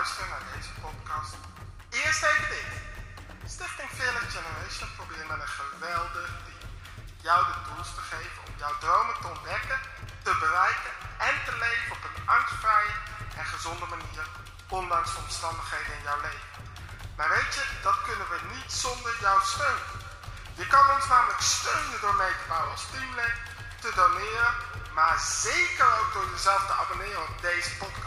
[0.00, 1.32] luisteren naar deze podcast.
[2.02, 2.70] Eerst even dit.
[3.54, 6.64] Stichting Village Generation probeert met een geweldig team
[7.26, 9.80] jou de tools te geven om jouw dromen te ontdekken,
[10.26, 10.92] te bereiken
[11.28, 12.94] en te leven op een angstvrije
[13.40, 14.26] en gezonde manier,
[14.78, 16.50] ondanks de omstandigheden in jouw leven.
[17.16, 19.84] Maar weet je, dat kunnen we niet zonder jouw steun.
[20.60, 23.36] Je kan ons namelijk steunen door mee te bouwen als teamlid,
[23.82, 24.52] te doneren,
[24.98, 27.99] maar zeker ook door jezelf te abonneren op deze podcast.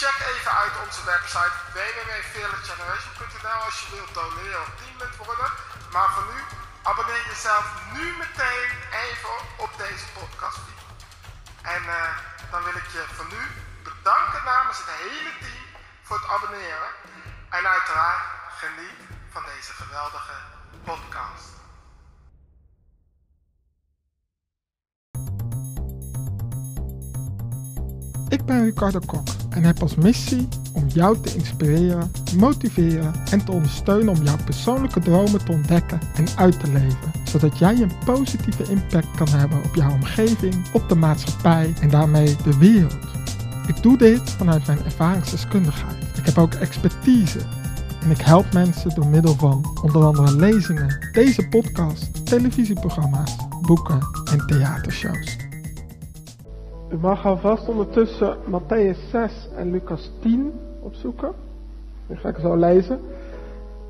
[0.00, 5.50] Check even uit onze website www.fearlessgeneration.nl als je wilt doneren of teamlid worden.
[5.92, 6.40] Maar voor nu,
[6.82, 8.70] abonneer jezelf nu meteen
[9.06, 10.58] even op deze podcast.
[11.62, 12.16] En uh,
[12.50, 13.42] dan wil ik je van nu
[13.82, 15.66] bedanken namens het hele team
[16.02, 16.90] voor het abonneren.
[17.48, 18.22] En uiteraard
[18.58, 19.00] geniet
[19.32, 20.36] van deze geweldige
[20.84, 21.59] podcast.
[28.30, 33.52] Ik ben Ricardo Kok en heb als missie om jou te inspireren, motiveren en te
[33.52, 38.62] ondersteunen om jouw persoonlijke dromen te ontdekken en uit te leven, zodat jij een positieve
[38.62, 43.08] impact kan hebben op jouw omgeving, op de maatschappij en daarmee de wereld.
[43.66, 46.18] Ik doe dit vanuit mijn ervaringsdeskundigheid.
[46.18, 47.40] Ik heb ook expertise
[48.02, 54.00] en ik help mensen door middel van onder andere lezingen, deze podcast, televisieprogramma's, boeken
[54.32, 55.49] en theatershows.
[56.92, 61.32] U mag alvast ondertussen Matthäus 6 en Lucas 10 opzoeken.
[62.06, 63.00] Die ga ik zo lezen.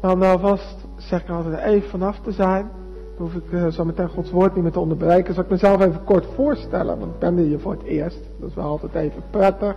[0.00, 2.70] Maar om alvast zeg ik altijd even vanaf te zijn.
[3.16, 5.34] Dan hoef ik uh, zo meteen Gods woord niet meer te onderbreken.
[5.34, 8.20] Zal ik mezelf even kort voorstellen, want ik ben hier voor het eerst.
[8.38, 9.76] Dat is wel altijd even prettig.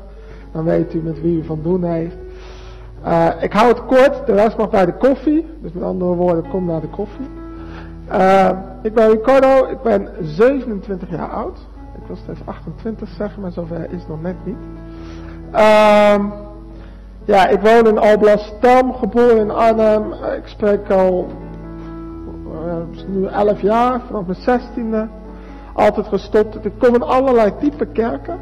[0.51, 2.15] Dan weet u met wie u van doen heeft.
[3.05, 5.45] Uh, ik hou het kort, de rest mag bij de koffie.
[5.61, 7.27] Dus met andere woorden, kom naar de koffie.
[8.11, 8.49] Uh,
[8.81, 11.71] ik ben Ricardo, ik ben 27 jaar oud.
[11.95, 14.57] Ik wil steeds 28 zeggen, maar zover is het nog net niet.
[15.53, 16.15] Uh,
[17.25, 20.13] ja, ik woon in Alblasserdam, geboren in Arnhem.
[20.13, 21.27] Ik spreek al
[22.47, 25.11] uh, nu 11 jaar, vanaf mijn 16e.
[25.73, 26.65] Altijd gestopt.
[26.65, 28.39] Ik kom in allerlei type kerken.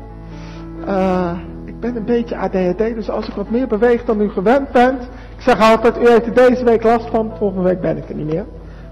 [0.86, 1.32] Uh,
[1.66, 5.02] ik ben een beetje ADHD, dus als ik wat meer beweeg dan u gewend bent.
[5.36, 8.16] Ik zeg altijd, u heeft er deze week last van, volgende week ben ik er
[8.16, 8.46] niet meer.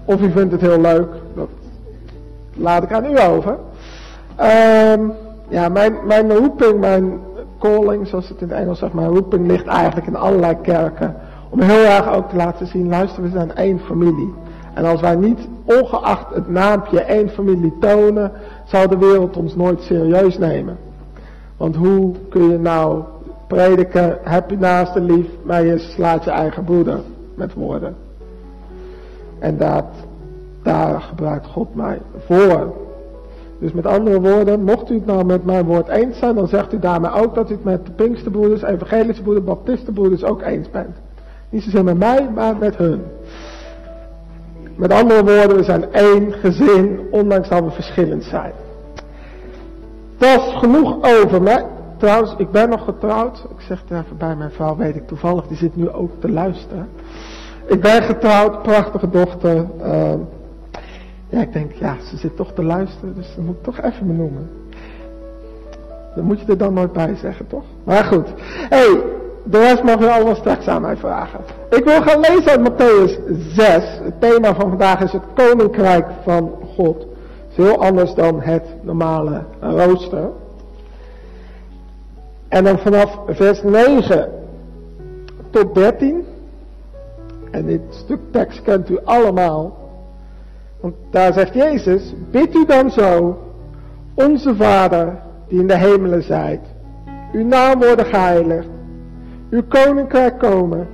[0.04, 1.48] Of u vindt het heel leuk, dat
[2.54, 3.58] laat ik aan u over.
[4.40, 5.12] Um,
[5.48, 7.20] ja, mijn, mijn roeping, mijn
[7.58, 11.14] calling, zoals het in het Engels zegt, mijn roeping ligt eigenlijk in allerlei kerken.
[11.50, 14.34] Om heel erg ook te laten zien, luister, we zijn één familie.
[14.74, 18.32] En als wij niet, ongeacht het naampje, één familie tonen,
[18.64, 20.76] zou de wereld ons nooit serieus nemen.
[21.56, 23.02] Want hoe kun je nou
[23.46, 27.00] prediken, heb je naast lief, maar je slaat je eigen broeder
[27.34, 27.96] met woorden.
[29.38, 29.84] En dat,
[30.62, 32.72] daar gebruikt God mij voor.
[33.60, 36.72] Dus met andere woorden, mocht u het nou met mijn woord eens zijn, dan zegt
[36.72, 40.96] u daarmee ook dat u het met de Pinksterbroeders, Evangelische broeders, Baptistenbroeders ook eens bent.
[41.48, 43.02] Niet zozeer met mij, maar met hun.
[44.76, 48.52] Met andere woorden, we zijn één gezin, ondanks dat we verschillend zijn.
[50.18, 51.64] Dat is genoeg over mij.
[51.96, 53.46] Trouwens, ik ben nog getrouwd.
[53.56, 56.30] Ik zeg het even bij mijn vrouw, weet ik toevallig, die zit nu ook te
[56.30, 56.88] luisteren.
[57.66, 59.66] Ik ben getrouwd, prachtige dochter.
[59.80, 60.12] Uh,
[61.30, 64.06] ja, ik denk, ja, ze zit toch te luisteren, dus dat moet ik toch even
[64.06, 64.50] benoemen.
[66.14, 67.64] Dan moet je er dan nooit bij zeggen, toch?
[67.84, 68.28] Maar goed.
[68.68, 69.02] Hé, hey,
[69.42, 71.40] de rest mag u allemaal straks aan mij vragen.
[71.70, 73.98] Ik wil gaan lezen uit Matthäus 6.
[74.02, 76.98] Het thema van vandaag is het Koninkrijk van God.
[76.98, 77.08] Het
[77.50, 80.28] is heel anders dan het normale rooster.
[82.48, 84.28] En dan vanaf vers 9
[85.50, 86.24] tot 13.
[87.50, 89.79] En dit stuk tekst kent u allemaal.
[90.80, 93.38] Want daar zegt Jezus, bid u dan zo,
[94.14, 95.18] onze Vader
[95.48, 96.60] die in de hemelen zijt,
[97.32, 98.68] uw naam worden geheiligd,
[99.50, 100.88] uw koninkrijk komen,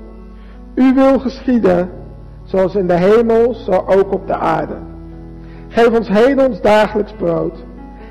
[0.74, 1.90] uw wil geschieden,
[2.44, 4.76] zoals in de hemel, zo ook op de aarde.
[5.68, 7.64] Geef ons heden ons dagelijks brood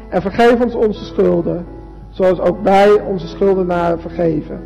[0.09, 1.65] en vergeef ons onze schulden,
[2.09, 4.59] zoals ook wij onze schuldenaren vergeven.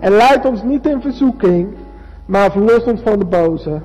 [0.00, 1.68] En leid ons niet in verzoeking,
[2.26, 3.80] maar verlos ons van de boze.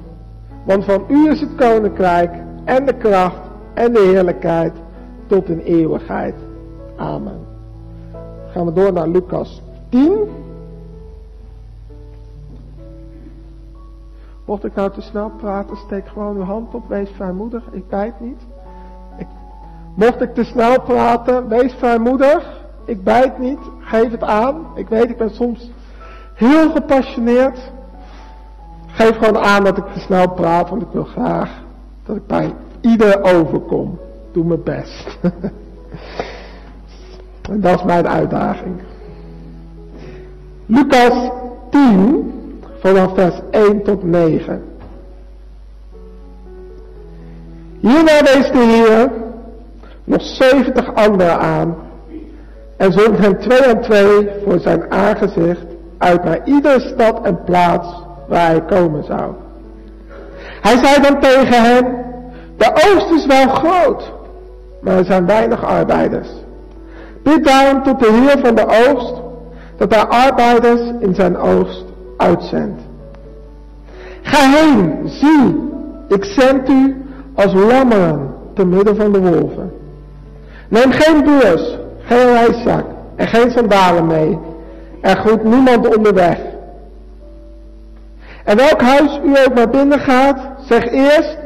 [0.66, 2.32] Want van u is het koninkrijk
[2.70, 3.40] en de kracht
[3.74, 4.74] en de heerlijkheid
[5.28, 6.36] tot in eeuwigheid.
[6.96, 7.46] Amen.
[8.52, 10.30] Gaan we door naar Lucas 10.
[14.46, 17.64] Mocht ik nou te snel praten, steek gewoon uw hand op, wees vrijmoedig.
[17.72, 18.42] Ik bijt niet.
[19.96, 22.68] Mocht ik te snel praten, wees vrijmoedig.
[22.86, 23.60] Ik bijt niet.
[23.80, 24.66] Geef het aan.
[24.76, 25.72] Ik weet, ik ben soms
[26.34, 27.72] heel gepassioneerd.
[28.88, 31.68] Geef gewoon aan dat ik te snel praat, want ik wil graag
[32.10, 34.00] dat ik bij ieder overkom.
[34.32, 35.18] Doe mijn best.
[37.52, 38.82] en dat is mijn uitdaging.
[40.66, 41.30] Lucas
[41.70, 42.34] 10,
[42.80, 44.64] vanaf vers 1 tot 9.
[47.80, 49.12] Hierna wees de Heer
[50.04, 51.76] nog 70 anderen aan
[52.78, 55.66] en zond hen twee aan twee voor zijn aangezicht
[55.98, 59.34] uit naar iedere stad en plaats waar hij komen zou.
[60.62, 62.06] Hij zei dan tegen hen,
[62.58, 64.12] de oogst is wel groot,
[64.82, 66.28] maar er zijn weinig arbeiders.
[67.24, 69.14] Bid daarom tot de Heer van de oogst,
[69.78, 71.86] dat hij arbeiders in zijn oogst
[72.18, 72.82] uitzendt.
[74.22, 75.70] Ga heen, zie,
[76.08, 77.06] ik zend u
[77.36, 79.72] als lammeren te midden van de wolven.
[80.70, 82.86] Neem geen beurs, geen reiszak
[83.16, 84.40] en geen sandalen mee.
[85.02, 86.40] Er groeit niemand onderweg.
[88.50, 91.38] En welk huis u ook naar binnen gaat, zeg eerst,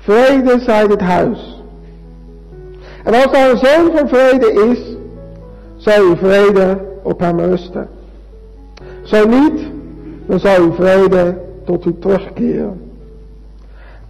[0.00, 1.62] vrede zij dit huis.
[3.04, 4.96] En als er een zoon van vrede is,
[5.76, 7.88] zal uw vrede op hem rusten.
[9.02, 9.60] Zo niet,
[10.26, 12.80] dan zal uw vrede tot u terugkeren.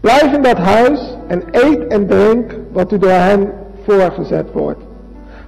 [0.00, 3.52] Blijf in dat huis en eet en drink wat u door hen
[3.86, 4.80] voorgezet wordt.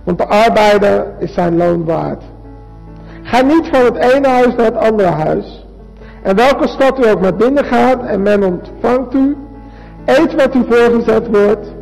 [0.04, 2.22] Want de arbeider is zijn loon waard.
[3.22, 5.61] Ga niet van het ene huis naar het andere huis.
[6.22, 9.36] En welke stad u ook naar binnen gaat en men ontvangt u,
[10.04, 11.72] eet wat u voorgezet wordt.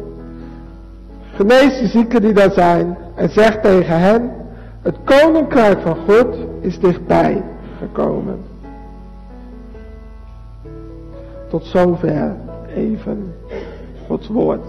[1.34, 4.30] Genees de zieken die daar zijn en zeg tegen hen,
[4.82, 7.42] het koninkrijk van God is dichtbij
[7.78, 8.38] gekomen.
[11.48, 12.36] Tot zover
[12.74, 13.34] even
[14.06, 14.64] Gods woord.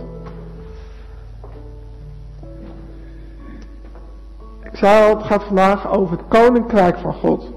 [4.64, 7.52] Ik zei al, het gaat vandaag over het koninkrijk van God.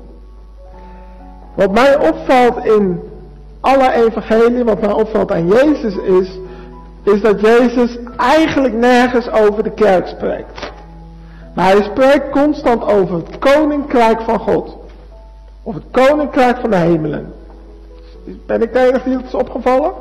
[1.55, 3.01] Wat mij opvalt in
[3.61, 6.39] alle evangelieën, wat mij opvalt aan Jezus is,
[7.03, 10.73] is dat Jezus eigenlijk nergens over de kerk spreekt.
[11.55, 14.77] Maar hij spreekt constant over het koninkrijk van God.
[15.63, 17.33] Of het koninkrijk van de hemelen.
[18.47, 19.93] Ben ik de enige die het is opgevallen?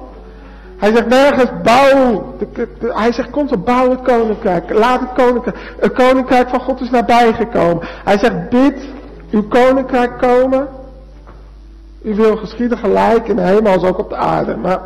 [0.77, 2.35] Hij zegt nergens bouw.
[2.79, 4.73] hij zegt constant bouw het koninkrijk.
[4.73, 5.57] Laat het koninkrijk.
[5.79, 7.87] Het koninkrijk van God is nabij gekomen.
[8.03, 8.87] Hij zegt bid
[9.31, 10.67] uw koninkrijk komen.
[12.03, 14.55] U wil geschieden gelijk in de hemel als ook op de aarde.
[14.55, 14.81] Maar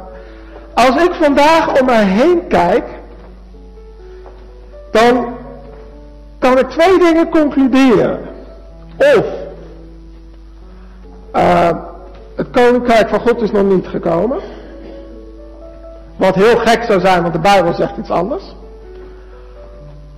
[0.74, 2.86] als ik vandaag om mij heen kijk.
[4.92, 5.36] Dan
[6.40, 8.20] kan ik twee dingen concluderen.
[8.98, 9.26] Of
[11.36, 11.70] uh,
[12.36, 14.40] het koninkrijk van God is nog niet gekomen.
[16.16, 18.56] Wat heel gek zou zijn, want de Bijbel zegt iets anders.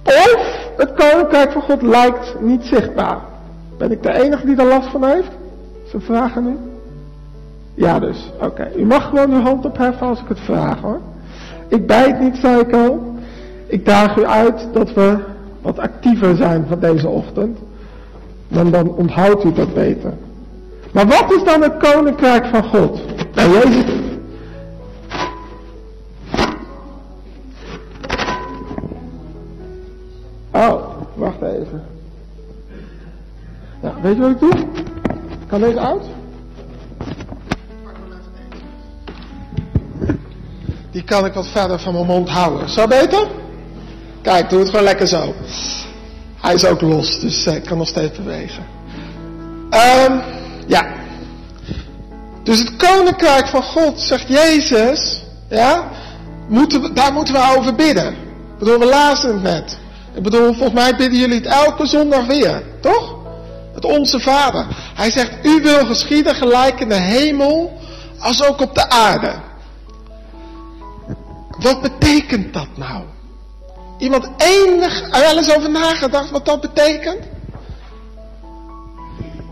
[0.03, 3.17] Of het koninkrijk van God lijkt niet zichtbaar.
[3.77, 5.31] Ben ik de enige die daar last van heeft?
[5.87, 6.68] Ze vragen nu.
[7.79, 8.67] Ja dus, oké.
[8.77, 10.99] U mag gewoon uw hand opheffen als ik het vraag hoor.
[11.67, 13.15] Ik bijt niet, zei ik al.
[13.67, 15.17] Ik daag u uit dat we
[15.61, 17.57] wat actiever zijn van deze ochtend.
[18.47, 20.13] Dan, dan onthoudt u dat beter.
[20.91, 23.01] Maar wat is dan het koninkrijk van God?
[23.35, 23.85] Nou, Jezus
[30.51, 30.81] Oh,
[31.15, 31.83] wacht even.
[34.01, 34.53] Weet je wat ik doe?
[35.47, 36.03] Kan deze uit?
[40.91, 42.69] Die kan ik wat verder van mijn mond houden.
[42.69, 43.27] Zo beter?
[44.21, 45.33] Kijk, doe het gewoon lekker zo.
[46.41, 48.63] Hij is ook los, dus ik kan nog steeds bewegen.
[50.07, 50.21] Um,
[50.67, 50.87] ja.
[52.43, 55.89] Dus het koninkrijk van God, zegt Jezus, ja,
[56.47, 58.07] moeten daar moeten we over bidden.
[58.13, 59.77] Ik bedoel, we lazen het net.
[60.13, 63.15] Ik bedoel, volgens mij bidden jullie het elke zondag weer, toch?
[63.73, 64.65] Het Onze Vader.
[64.95, 67.79] Hij zegt, u wil geschieden gelijk in de hemel
[68.19, 69.31] als ook op de aarde.
[71.59, 73.03] Wat betekent dat nou?
[73.97, 77.19] Iemand enig wel eens over nagedacht wat dat betekent?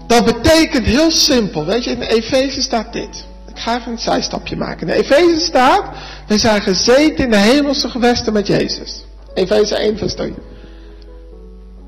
[0.07, 1.65] Dat betekent heel simpel.
[1.65, 3.25] Weet je, in de Efeze staat dit.
[3.47, 4.79] Ik ga even een zijstapje maken.
[4.79, 5.85] In de Efeze staat,
[6.27, 9.05] we zijn gezeten in de hemelse gewesten met Jezus.
[9.33, 10.33] Efeze 1 vers 3.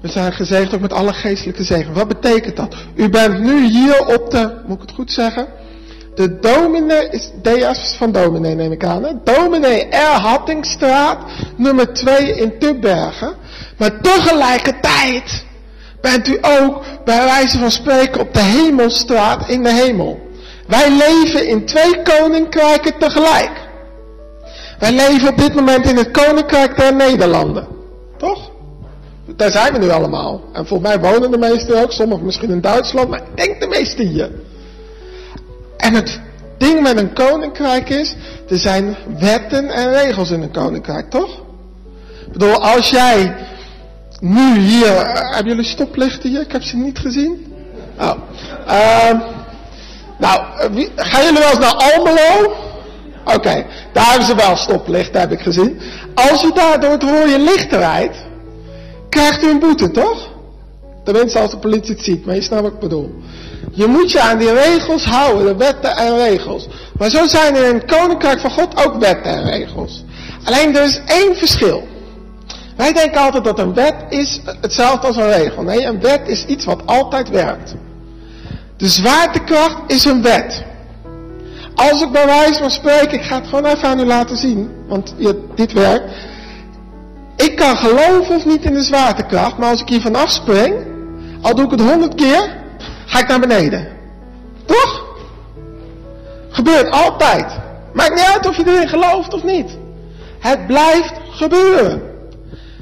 [0.02, 1.94] We zijn gezegend ook met alle geestelijke zegen.
[1.94, 2.76] Wat betekent dat?
[2.96, 5.48] U bent nu hier op de, moet ik het goed zeggen?
[6.20, 9.22] De dominee is Deas van dominee neem ik aan.
[9.24, 10.40] Dominee R.
[11.56, 13.36] Nummer 2 in Tubbergen.
[13.78, 15.46] Maar tegelijkertijd
[16.02, 20.20] bent u ook bij wijze van spreken op de hemelstraat in de hemel.
[20.68, 23.52] Wij leven in twee koninkrijken tegelijk.
[24.80, 27.68] Wij leven op dit moment in het koninkrijk der Nederlanden.
[28.18, 28.52] Toch?
[29.36, 30.42] Daar zijn we nu allemaal.
[30.54, 33.68] En volgens mij wonen de meesten ook, sommigen misschien in Duitsland, maar ik denk de
[33.68, 34.32] meesten hier.
[35.80, 36.20] En het
[36.58, 38.16] ding met een koninkrijk is,
[38.50, 41.38] er zijn wetten en regels in een koninkrijk, toch?
[42.26, 43.36] Ik bedoel, als jij
[44.20, 46.42] nu hier, uh, hebben jullie stoplichten hier?
[46.42, 47.54] Ik heb ze niet gezien.
[48.00, 48.14] Oh.
[48.68, 49.22] Uh,
[50.18, 52.56] nou, wie, gaan jullie wel eens naar Almelo?
[53.26, 55.80] Oké, daar hebben ze wel stoplicht, heb ik gezien.
[56.14, 58.18] Als u daar door het rode licht rijdt,
[59.10, 60.30] krijgt u een boete, toch?
[61.04, 63.22] Tenminste als de politie het ziet, maar je snapt wat ik bedoel.
[63.80, 66.68] Je moet je aan die regels houden, de wetten en regels.
[66.98, 70.04] Maar zo zijn er in het koninkrijk van God ook wetten en regels.
[70.44, 71.88] Alleen er is één verschil.
[72.76, 75.64] Wij denken altijd dat een wet is hetzelfde als een regel.
[75.64, 77.76] Nee, een wet is iets wat altijd werkt.
[78.78, 80.64] De zwaartekracht is een wet.
[81.76, 84.70] Als ik bij wijze van spreken, ik ga het gewoon even aan u laten zien,
[84.88, 85.14] want
[85.56, 86.14] dit werkt.
[87.36, 90.76] Ik kan geloven of niet in de zwaartekracht, maar als ik hier vanaf spring,
[91.42, 92.58] al doe ik het honderd keer,
[93.10, 93.88] ga ik naar beneden.
[94.66, 95.06] Toch?
[96.50, 97.60] Gebeurt altijd.
[97.94, 99.78] Maakt niet uit of je erin gelooft of niet.
[100.40, 102.02] Het blijft gebeuren.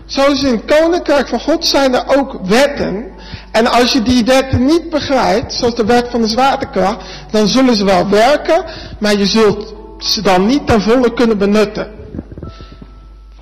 [0.06, 3.06] Zoals in het koninkrijk van God zijn er ook wetten.
[3.52, 7.76] En als je die wetten niet begrijpt, zoals de wet van de zwaartekracht, dan zullen
[7.76, 8.66] ze wel werken,
[9.00, 11.92] maar je zult ze dan niet ten volle kunnen benutten.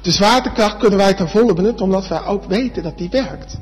[0.01, 3.57] De zwaartekracht kunnen wij ten volle benutten, omdat wij ook weten dat die werkt.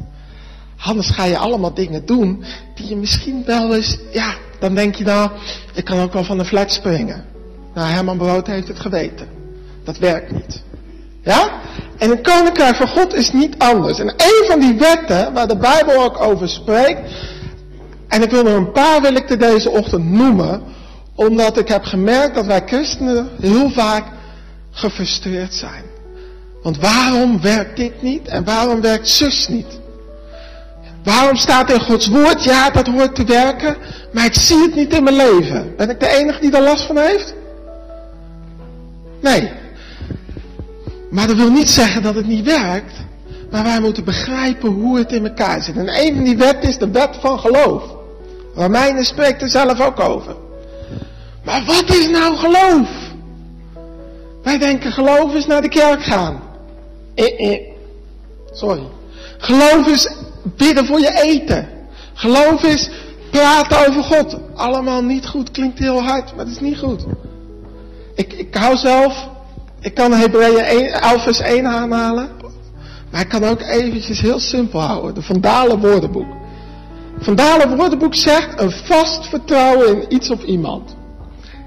[0.78, 2.44] Anders ga je allemaal dingen doen
[2.76, 5.30] die je misschien wel eens, ja, dan denk je nou,
[5.74, 7.26] ik kan ook wel van de flat springen.
[7.74, 9.28] Nou, Herman Brood heeft het geweten.
[9.84, 10.62] Dat werkt niet.
[11.24, 11.60] Ja?
[11.98, 14.00] En het koninkrijk van God is niet anders.
[14.00, 17.00] En een van die wetten waar de Bijbel ook over spreekt,
[18.08, 20.62] en ik wil er een paar wil ik deze ochtend noemen,
[21.16, 24.06] omdat ik heb gemerkt dat wij christenen heel vaak
[24.72, 25.84] gefrustreerd zijn.
[26.64, 29.80] Want waarom werkt dit niet en waarom werkt zus niet?
[31.04, 33.78] Waarom staat in Gods woord, ja dat hoort te werken,
[34.14, 35.76] maar ik zie het niet in mijn leven.
[35.78, 37.34] Ben ik de enige die daar last van heeft?
[39.22, 39.52] Nee.
[41.10, 42.94] Maar dat wil niet zeggen dat het niet werkt.
[43.52, 45.78] Maar wij moeten begrijpen hoe het in elkaar zit.
[45.78, 47.84] En een van die wetten is de wet van geloof.
[48.56, 50.36] Romeinen spreekt er zelf ook over.
[51.44, 52.90] Maar wat is nou geloof?
[54.44, 56.42] Wij denken geloof is naar de kerk gaan.
[57.16, 57.60] Eh, eh.
[58.52, 58.84] Sorry.
[59.38, 60.10] Geloof is
[60.58, 61.68] bidden voor je eten.
[62.14, 62.90] Geloof is
[63.32, 64.38] praten over God.
[64.56, 65.52] Allemaal niet goed.
[65.52, 67.06] Klinkt heel hard, maar het is niet goed.
[68.16, 69.30] Ik, ik hou zelf,
[69.80, 72.30] ik kan Hebreeën 11 vers 1 aanhalen.
[73.12, 75.14] Maar ik kan ook eventjes heel simpel houden.
[75.14, 76.28] De Vandalen woordenboek.
[77.20, 80.96] Vandalen woordenboek zegt een vast vertrouwen in iets of iemand.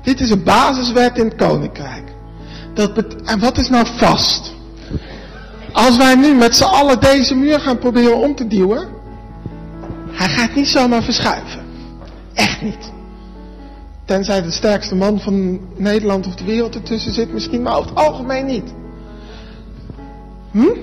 [0.02, 2.04] Dit is een basiswet in het koninkrijk.
[2.74, 4.55] Dat en wat is nou vast?
[5.76, 8.88] Als wij nu met z'n allen deze muur gaan proberen om te duwen,
[10.10, 11.64] hij gaat niet zomaar verschuiven.
[12.34, 12.92] Echt niet.
[14.04, 17.98] Tenzij de sterkste man van Nederland of de wereld ertussen zit, misschien, maar over het
[17.98, 18.74] algemeen niet.
[20.50, 20.78] Hm?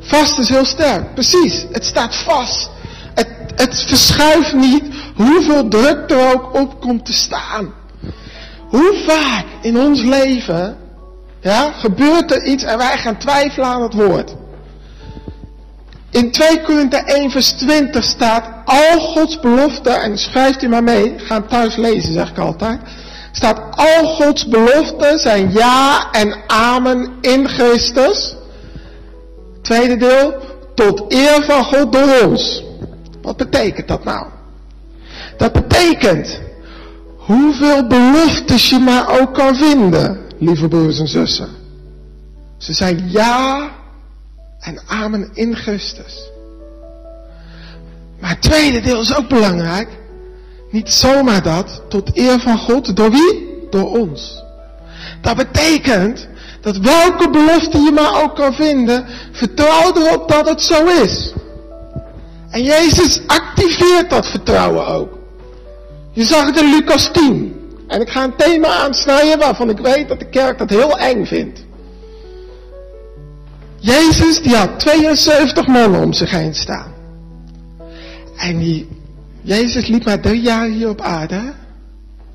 [0.00, 1.66] Vast is heel sterk, precies.
[1.72, 2.70] Het staat vast.
[3.14, 4.84] Het, het verschuift niet
[5.14, 7.74] hoeveel druk er ook op komt te staan.
[8.68, 10.83] Hoe vaak in ons leven
[11.44, 14.34] ja, gebeurt er iets en wij gaan twijfelen aan het woord.
[16.10, 21.14] In 2 Korinther 1 vers 20 staat, al Gods beloften, en schrijft u maar mee,
[21.16, 22.80] ga het thuis lezen zeg ik altijd,
[23.32, 28.34] staat al Gods beloften zijn ja en amen in Christus.
[29.62, 30.34] Tweede deel,
[30.74, 32.62] tot eer van God door ons.
[33.22, 34.26] Wat betekent dat nou?
[35.36, 36.40] Dat betekent,
[37.16, 41.48] hoeveel beloftes je maar ook kan vinden lieve broers en zussen.
[42.58, 43.70] Ze zijn ja
[44.60, 46.30] en amen in Christus.
[48.20, 49.88] Maar het tweede deel is ook belangrijk.
[50.70, 52.96] Niet zomaar dat, tot eer van God.
[52.96, 53.66] Door wie?
[53.70, 54.42] Door ons.
[55.20, 56.28] Dat betekent
[56.60, 61.32] dat welke belofte je maar ook kan vinden, vertrouw erop dat het zo is.
[62.50, 65.18] En Jezus activeert dat vertrouwen ook.
[66.12, 67.63] Je zag het in Lucas 10.
[67.94, 71.24] En ik ga een thema aansnijden waarvan ik weet dat de kerk dat heel eng
[71.24, 71.64] vindt.
[73.76, 76.92] Jezus die had 72 mannen om zich heen staan.
[78.36, 78.88] En die,
[79.40, 81.52] Jezus liep maar drie jaar hier op aarde.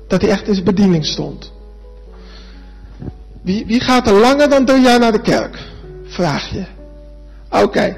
[0.08, 1.52] Dat hij echt in zijn bediening stond.
[3.42, 5.58] Wie, wie gaat er langer dan drie jaar naar de kerk?
[6.04, 6.64] Vraag je.
[7.50, 7.96] Oké.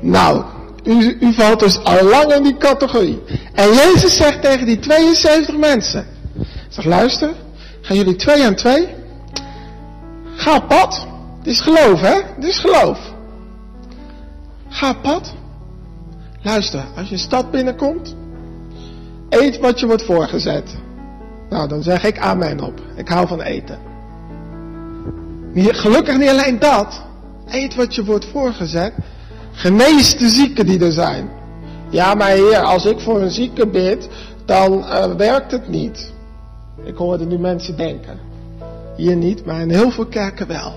[0.00, 0.44] Nou,
[0.84, 3.22] u, u valt dus al lang in die categorie.
[3.52, 6.11] En Jezus zegt tegen die 72 mensen.
[6.72, 7.30] Zeg, luister,
[7.80, 8.88] gaan jullie twee aan twee.
[10.34, 11.06] Ga pad.
[11.38, 12.14] Het is geloof, hè?
[12.34, 12.98] Het is geloof.
[14.68, 15.34] Ga pad.
[16.42, 18.14] Luister, als je een stad binnenkomt,
[19.28, 20.76] eet wat je wordt voorgezet.
[21.48, 22.80] Nou, dan zeg ik amen op.
[22.96, 23.78] Ik hou van eten.
[25.54, 27.02] Gelukkig niet alleen dat.
[27.48, 28.92] Eet wat je wordt voorgezet.
[29.52, 31.30] Genees de zieken die er zijn.
[31.90, 34.08] Ja, maar heer, als ik voor een zieke bid,
[34.44, 36.11] dan uh, werkt het niet.
[36.84, 38.18] Ik hoorde nu mensen denken.
[38.96, 40.74] Hier niet, maar in heel veel kerken wel.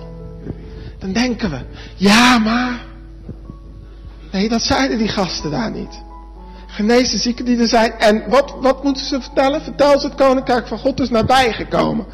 [1.00, 1.60] Dan denken we,
[1.96, 2.86] ja, maar.
[4.32, 6.04] Nee, dat zeiden die gasten daar niet.
[6.68, 7.92] Genees de zieken die er zijn.
[7.92, 9.62] En wat, wat moeten ze vertellen?
[9.62, 12.06] Vertel ze het koninkrijk van God is nabijgekomen.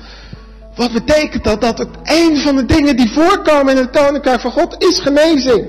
[0.76, 1.62] Wat betekent dat?
[1.62, 5.66] Dat het een van de dingen die voorkomen in het koninkrijk van God is genezing.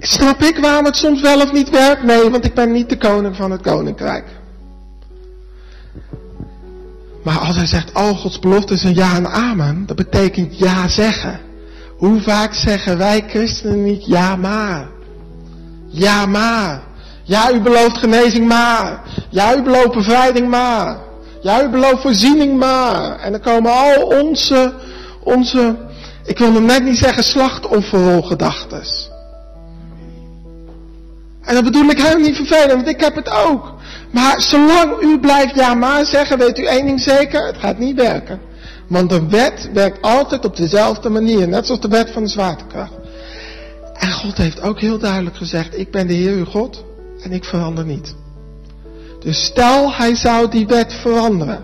[0.00, 2.02] Snap ik waarom het soms wel of niet werkt?
[2.02, 4.24] Nee, want ik ben niet de koning van het koninkrijk.
[7.24, 10.88] Maar als hij zegt, oh Gods belofte is een ja en amen, dat betekent ja
[10.88, 11.40] zeggen.
[11.96, 14.88] Hoe vaak zeggen wij christenen niet ja maar?
[15.88, 16.82] Ja maar.
[17.22, 19.02] Ja, u belooft genezing maar.
[19.30, 20.98] Ja, u belooft bevrijding maar.
[21.42, 23.18] Ja, u belooft voorziening maar.
[23.18, 24.74] En dan komen al onze,
[25.22, 25.76] onze,
[26.24, 29.09] ik wil nog net niet zeggen slachtofferrolgedachtes.
[31.42, 33.74] En dat bedoel ik helemaal niet vervelend, want ik heb het ook.
[34.10, 37.96] Maar zolang u blijft ja maar zeggen, weet u één ding zeker, het gaat niet
[37.96, 38.40] werken.
[38.88, 42.92] Want de wet werkt altijd op dezelfde manier, net zoals de wet van de zwaartekracht.
[43.94, 46.84] En God heeft ook heel duidelijk gezegd, ik ben de Heer uw God
[47.22, 48.14] en ik verander niet.
[49.20, 51.62] Dus stel hij zou die wet veranderen.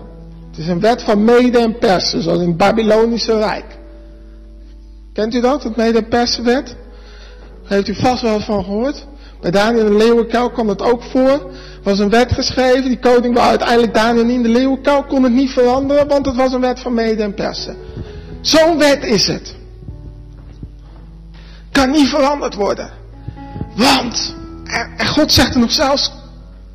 [0.49, 3.77] Het is een wet van mede en persen, zoals in het Babylonische Rijk.
[5.13, 6.75] Kent u dat, het mede en persenwet?
[7.63, 9.05] Heeft u vast wel van gehoord?
[9.47, 11.29] Bij Daniel in de leeuwenkuil kwam het ook voor.
[11.29, 15.23] Er was een wet geschreven, die koning wou uiteindelijk Daniel niet in de leeuwenkuil, kon
[15.23, 17.77] het niet veranderen, want het was een wet van mede en persen.
[18.41, 19.55] Zo'n wet is het.
[21.71, 22.91] Kan niet veranderd worden.
[23.75, 24.35] Want,
[24.97, 26.11] God zegt er nog zelfs,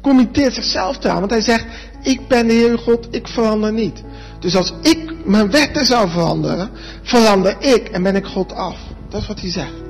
[0.03, 1.65] committeert zichzelf aan, want hij zegt,
[2.03, 4.03] ik ben de Heer God, ik verander niet.
[4.41, 6.71] Dus als ik mijn wetten zou veranderen,
[7.03, 8.77] verander ik en ben ik God af.
[9.09, 9.82] Dat is wat hij zegt.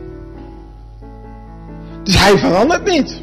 [2.03, 3.21] Dus hij verandert niet.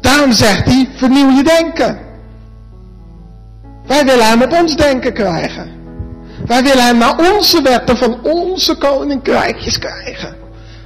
[0.00, 1.98] Daarom zegt hij, vernieuw je denken.
[3.86, 5.70] Wij willen hem op ons denken krijgen.
[6.46, 10.36] Wij willen hem naar onze wetten van onze koninkrijkjes krijgen.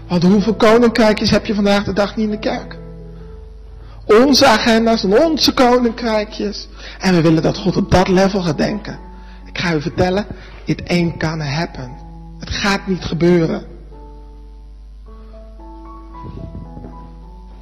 [0.08, 2.76] Want hoeveel koninkrijkjes heb je vandaag de dag niet in de kerk?
[4.06, 6.68] Onze agenda's en onze koninkrijkjes.
[6.98, 8.98] En we willen dat God op dat level gaat denken.
[9.46, 10.26] Ik ga u vertellen,
[10.64, 11.92] it ain't gonna happen.
[12.38, 13.73] Het gaat niet gebeuren.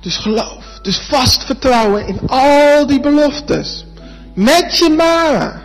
[0.03, 0.79] Dus geloof.
[0.83, 3.87] Dus vast vertrouwen in al die beloftes.
[4.35, 5.61] Met je maren.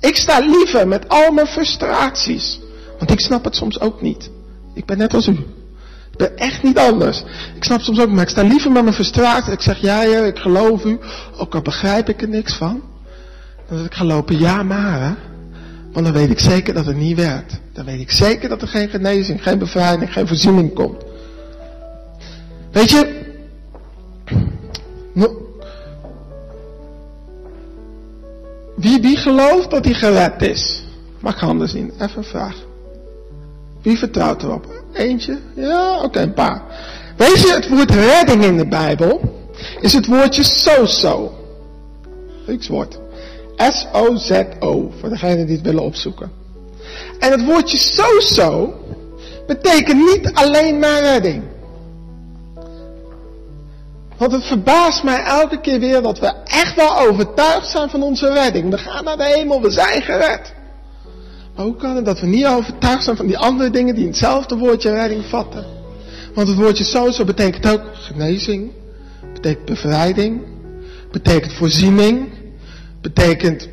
[0.00, 2.60] Ik sta liever met al mijn frustraties.
[2.98, 4.30] Want ik snap het soms ook niet.
[4.74, 5.32] Ik ben net als u.
[6.10, 7.22] Ik ben echt niet anders.
[7.54, 9.52] Ik snap soms ook, maar ik sta liever met mijn frustraties.
[9.52, 10.98] Ik zeg, ja, ja, ik geloof u.
[11.36, 12.82] Ook al begrijp ik er niks van.
[13.68, 15.00] Dan dat ik ga lopen, ja, maar.
[15.00, 15.12] Hè?
[15.92, 17.60] Want dan weet ik zeker dat het niet werkt.
[17.72, 21.02] Dan weet ik zeker dat er geen genezing, geen bevrijding, geen voorziening komt.
[22.72, 23.17] Weet je,
[29.00, 30.82] wie, gelooft dat hij gered is?
[31.20, 31.92] Mag handen zien?
[32.00, 32.54] Even een vraag.
[33.82, 34.66] Wie vertrouwt erop?
[34.92, 35.38] Eentje?
[35.54, 36.62] Ja, oké, een paar.
[37.16, 39.20] Weet je, het woord redding in de Bijbel
[39.80, 41.32] is het woordje so-so.
[42.44, 42.98] Grieks woord.
[43.56, 46.30] S-O-Z-O, voor degenen die het willen opzoeken.
[47.18, 48.74] En het woordje so-so
[49.46, 51.42] betekent niet alleen maar redding.
[54.18, 58.32] Want het verbaast mij elke keer weer dat we echt wel overtuigd zijn van onze
[58.32, 58.70] redding.
[58.70, 60.54] We gaan naar de hemel, we zijn gered.
[61.54, 64.10] Maar hoe kan het dat we niet overtuigd zijn van die andere dingen die in
[64.10, 65.66] hetzelfde woordje redding vatten?
[66.34, 68.70] Want het woordje zo betekent ook genezing,
[69.32, 70.42] betekent bevrijding,
[71.12, 72.28] betekent voorziening,
[73.00, 73.68] betekent...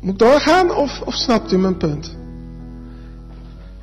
[0.00, 2.16] Moet ik doorgaan of, of snapt u mijn punt?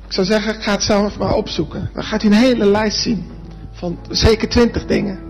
[0.06, 1.90] Ik zou zeggen, ga het zelf maar opzoeken.
[1.94, 3.24] Dan gaat u een hele lijst zien
[3.72, 5.26] van zeker twintig dingen.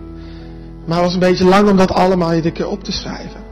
[0.87, 3.45] Maar het was een beetje lang om dat allemaal iedere keer op te schrijven.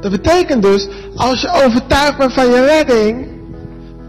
[0.00, 3.28] Dat betekent dus, als je overtuigd bent van je redding,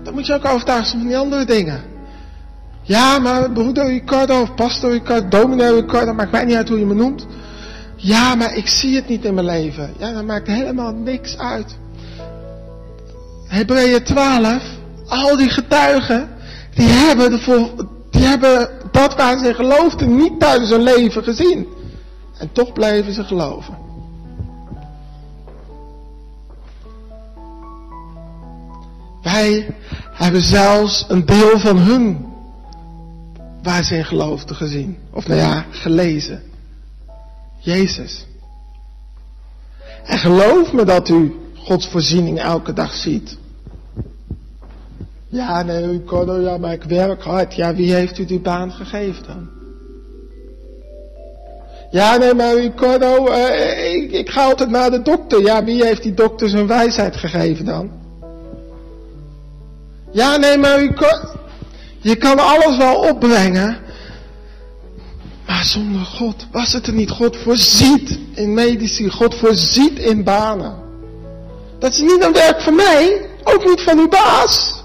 [0.04, 1.84] dan moet je ook overtuigd zijn van die andere dingen.
[2.82, 6.86] Ja, maar broeder Ricardo of pastor Ricardo, dominee Ricardo, maakt mij niet uit hoe je
[6.86, 7.26] me noemt.
[7.96, 9.94] Ja, maar ik zie het niet in mijn leven.
[9.98, 11.78] Ja, dat maakt helemaal niks uit.
[13.48, 14.64] Hebreeën 12,
[15.08, 16.30] al die getuigen,
[16.74, 17.70] die hebben, de,
[18.12, 21.68] die hebben dat waar ze geloofden niet tijdens hun leven gezien.
[22.40, 23.78] En toch blijven ze geloven.
[29.22, 29.76] Wij
[30.14, 32.26] hebben zelfs een deel van hun
[33.64, 34.98] waar ze in geloofden gezien.
[35.12, 36.44] Of nou ja, gelezen.
[37.58, 38.26] Jezus.
[40.04, 43.38] En geloof me dat u Gods voorziening elke dag ziet.
[45.28, 47.56] Ja, nee, Ricardo, ja, maar ik werk hard.
[47.56, 49.57] Ja, wie heeft u die baan gegeven dan?
[51.90, 55.42] Ja, nee, maar Ricardo, uh, ik, ik ga altijd naar de dokter.
[55.42, 57.92] Ja, wie heeft die dokter zijn wijsheid gegeven dan?
[60.12, 61.28] Ja, nee, maar Ricardo,
[62.00, 63.78] je kan alles wel opbrengen.
[65.48, 67.10] Maar zonder God was het er niet.
[67.10, 69.10] God voorziet in medici.
[69.10, 70.76] God voorziet in banen.
[71.80, 73.30] Dat is niet een werk van mij.
[73.44, 74.84] Ook niet van uw baas.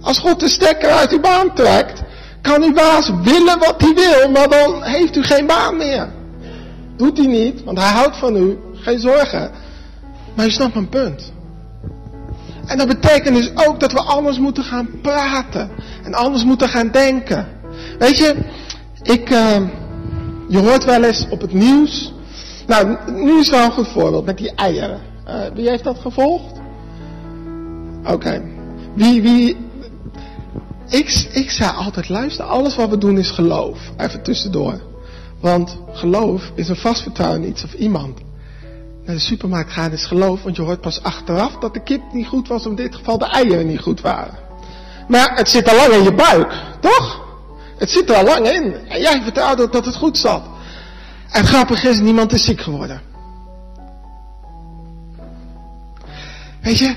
[0.00, 2.02] Als God de stekker uit uw baan trekt,
[2.42, 6.08] kan uw baas willen wat hij wil, maar dan heeft u geen baan meer.
[6.96, 8.58] Doet hij niet, want hij houdt van u.
[8.74, 9.50] Geen zorgen.
[10.34, 11.32] Maar u snapt mijn punt.
[12.66, 15.70] En dat betekent dus ook dat we anders moeten gaan praten.
[16.02, 17.48] En anders moeten gaan denken.
[17.98, 18.34] Weet je,
[19.02, 19.56] ik, uh,
[20.48, 22.12] je hoort wel eens op het nieuws.
[22.66, 25.00] Nou, nu is wel een goed voorbeeld met die eieren.
[25.28, 26.60] Uh, wie heeft dat gevolgd?
[28.06, 28.42] Oké.
[28.94, 29.56] Wie, wie,
[30.90, 33.78] ik, ik zei altijd, luister, alles wat we doen is geloof.
[33.96, 34.80] Even tussendoor.
[35.40, 38.18] Want geloof is een vast vertrouwen in iets of iemand.
[39.04, 42.26] Naar de supermarkt gaan is geloof, want je hoort pas achteraf dat de kip niet
[42.26, 44.38] goed was, in dit geval de eieren niet goed waren.
[45.08, 47.28] Maar het zit al lang in je buik, toch?
[47.78, 48.74] Het zit er al lang in.
[48.88, 50.42] En jij vertrouwde dat het goed zat.
[51.30, 53.00] En grappig is, niemand is ziek geworden.
[56.62, 56.96] Weet je,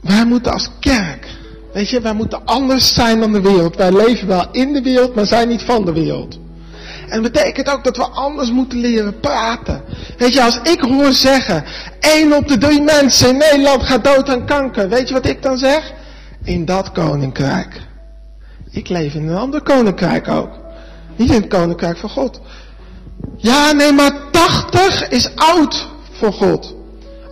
[0.00, 1.36] wij moeten als kerk
[1.72, 3.76] Weet je, wij moeten anders zijn dan de wereld.
[3.76, 6.38] Wij leven wel in de wereld, maar zijn niet van de wereld.
[7.08, 9.82] En dat betekent ook dat we anders moeten leren praten.
[10.16, 11.64] Weet je, als ik hoor zeggen,
[12.00, 14.88] één op de drie mensen in Nederland gaat dood aan kanker.
[14.88, 15.92] Weet je wat ik dan zeg?
[16.44, 17.80] In dat koninkrijk.
[18.70, 20.50] Ik leef in een ander koninkrijk ook.
[21.16, 22.40] Niet in het koninkrijk van God.
[23.36, 26.76] Ja, nee, maar 80 is oud voor God.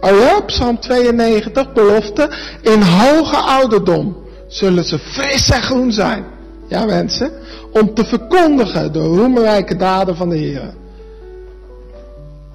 [0.01, 2.31] Oh Psalm 92, belofte,
[2.62, 4.26] in hoge ouderdom
[4.57, 6.25] zullen ze fris en groen zijn.
[6.69, 7.33] Ja mensen,
[7.73, 10.75] om te verkondigen de roemrijke daden van de Heer.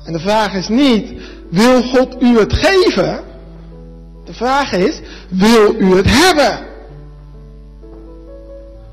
[0.03, 1.13] En de vraag is niet,
[1.49, 3.23] wil God u het geven?
[4.25, 6.67] De vraag is, wil u het hebben?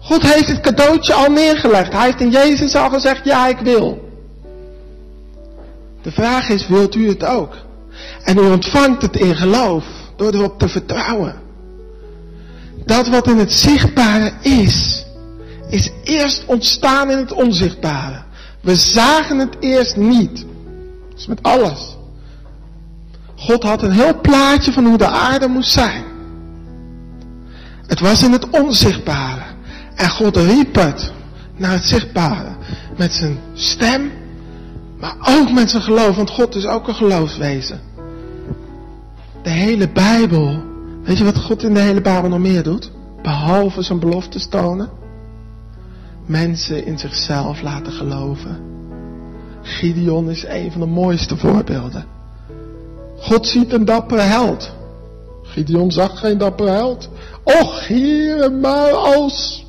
[0.00, 1.92] God heeft het cadeautje al neergelegd.
[1.92, 4.08] Hij heeft in Jezus al gezegd, ja ik wil.
[6.02, 7.56] De vraag is, wilt u het ook?
[8.24, 9.84] En u ontvangt het in geloof,
[10.16, 11.46] door erop te vertrouwen
[12.88, 15.04] dat wat in het zichtbare is,
[15.70, 18.22] is eerst ontstaan in het onzichtbare.
[18.60, 20.36] We zagen het eerst niet.
[21.08, 21.96] Dat is met alles.
[23.36, 26.04] God had een heel plaatje van hoe de aarde moest zijn.
[27.86, 29.44] Het was in het onzichtbare.
[29.94, 31.12] En God riep het
[31.56, 32.56] naar het zichtbare.
[32.96, 34.10] Met zijn stem,
[35.00, 36.16] maar ook met zijn geloof.
[36.16, 37.80] Want God is ook een geloofswezen.
[39.42, 40.62] De hele Bijbel
[41.08, 42.90] Weet je wat God in de hele Bijbel nog meer doet?
[43.22, 44.90] Behalve zijn beloftes tonen.
[46.26, 48.60] Mensen in zichzelf laten geloven.
[49.62, 52.04] Gideon is een van de mooiste voorbeelden.
[53.16, 54.72] God ziet een dappere held.
[55.42, 57.08] Gideon zag geen dappere held.
[57.42, 59.66] Och, hier maar als.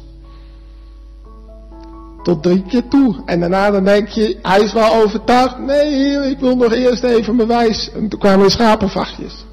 [2.23, 3.15] Tot drie keer toe.
[3.25, 5.59] En daarna dan denk je, hij is wel overtuigd.
[5.59, 7.91] Nee, ik wil nog eerst even mijn wijs.
[7.91, 9.45] En toen kwamen de schapenvachtjes.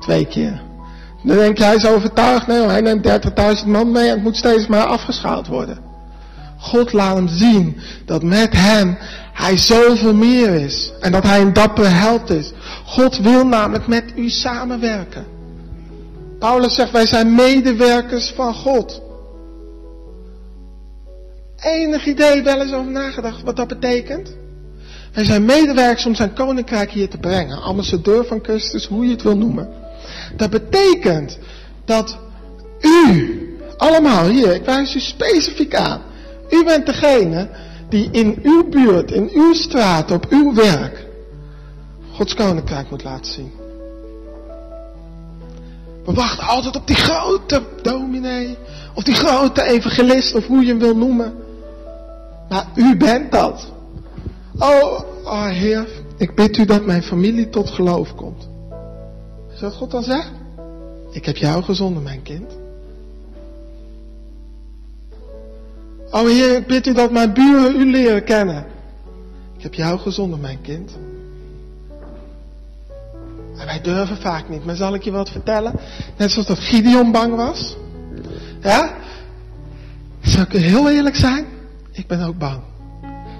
[0.00, 0.72] Twee keer.
[1.24, 2.46] Dan denk hij is overtuigd.
[2.46, 3.08] Nee, hij neemt
[3.62, 5.78] 30.000 man mee en het moet steeds maar afgeschaald worden.
[6.58, 8.98] God laat hem zien dat met hem
[9.32, 10.92] hij zoveel meer is.
[11.00, 12.52] En dat hij een dappere held is.
[12.84, 15.26] God wil namelijk met u samenwerken.
[16.38, 19.02] Paulus zegt, wij zijn medewerkers van God.
[21.56, 24.36] Enig idee wel eens over nagedacht wat dat betekent?
[25.12, 27.62] Wij zijn medewerkers om zijn koninkrijk hier te brengen.
[27.62, 29.68] Ambassadeur van Christus, hoe je het wil noemen.
[30.36, 31.38] Dat betekent
[31.84, 32.18] dat
[32.80, 33.40] u,
[33.76, 36.00] allemaal hier, ik wijs u specifiek aan.
[36.50, 37.48] U bent degene
[37.88, 41.06] die in uw buurt, in uw straat, op uw werk,
[42.12, 43.52] Gods koninkrijk moet laten zien.
[46.04, 48.56] We wachten altijd op die grote dominee,
[48.94, 51.34] of die grote evangelist, of hoe je hem wil noemen.
[52.48, 53.72] Maar u bent dat.
[54.58, 58.48] Oh, oh Heer, ik bid u dat mijn familie tot geloof komt.
[59.54, 60.30] Is dat God dan zegt?
[61.10, 62.52] Ik heb jou gezonden, mijn kind.
[66.10, 68.66] O Heer, ik bid u dat mijn buren u leren kennen.
[69.56, 70.92] Ik heb jou gezonden, mijn kind.
[73.56, 75.80] En wij durven vaak niet, maar zal ik je wat vertellen?
[76.16, 77.76] Net zoals dat Gideon bang was.
[78.60, 78.94] Ja?
[80.22, 81.46] Zal ik heel eerlijk zijn?
[81.92, 82.60] Ik ben ook bang.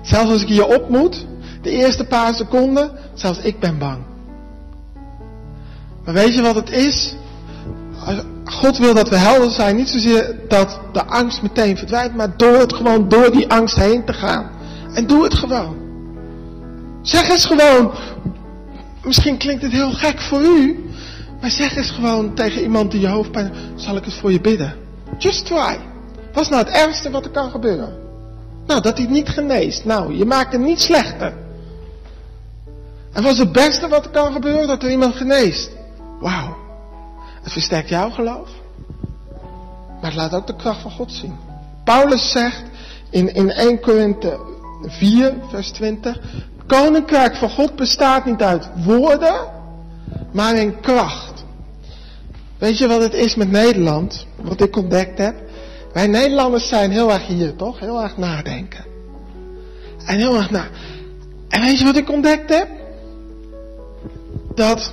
[0.03, 1.27] Zelfs als ik je op moet,
[1.63, 4.14] de eerste paar seconden, zelfs ik ben bang.
[6.05, 7.15] Maar weet je wat het is?
[8.45, 9.77] God wil dat we helder zijn.
[9.77, 14.05] Niet zozeer dat de angst meteen verdwijnt, maar door het gewoon door die angst heen
[14.05, 14.51] te gaan.
[14.95, 15.77] En doe het gewoon.
[17.03, 17.93] Zeg eens gewoon,
[19.03, 20.85] misschien klinkt het heel gek voor u,
[21.41, 24.75] maar zeg eens gewoon tegen iemand die je hoofdpijn, zal ik eens voor je bidden?
[25.19, 25.79] Just try.
[26.33, 27.93] Wat is nou het ergste wat er kan gebeuren?
[28.67, 29.85] Nou, dat hij niet geneest.
[29.85, 31.33] Nou, je maakt het niet slechter.
[33.13, 34.67] En wat is het beste wat er kan gebeuren?
[34.67, 35.71] Dat er iemand geneest.
[36.21, 36.57] Wauw.
[37.43, 38.49] Het versterkt jouw geloof.
[40.01, 41.37] Maar het laat ook de kracht van God zien.
[41.85, 42.63] Paulus zegt
[43.11, 44.39] in, in 1 Korinthe
[44.87, 46.19] 4, vers 20.
[46.67, 49.35] Koninkrijk van God bestaat niet uit woorden,
[50.33, 51.45] maar in kracht.
[52.59, 54.27] Weet je wat het is met Nederland?
[54.43, 55.35] Wat ik ontdekt heb?
[55.93, 57.81] Wij Nederlanders zijn heel erg hier, toch?
[57.81, 58.85] Heel erg nadenken.
[60.07, 60.69] En heel erg na.
[61.49, 62.69] En weet je wat ik ontdekt heb?
[64.55, 64.93] Dat,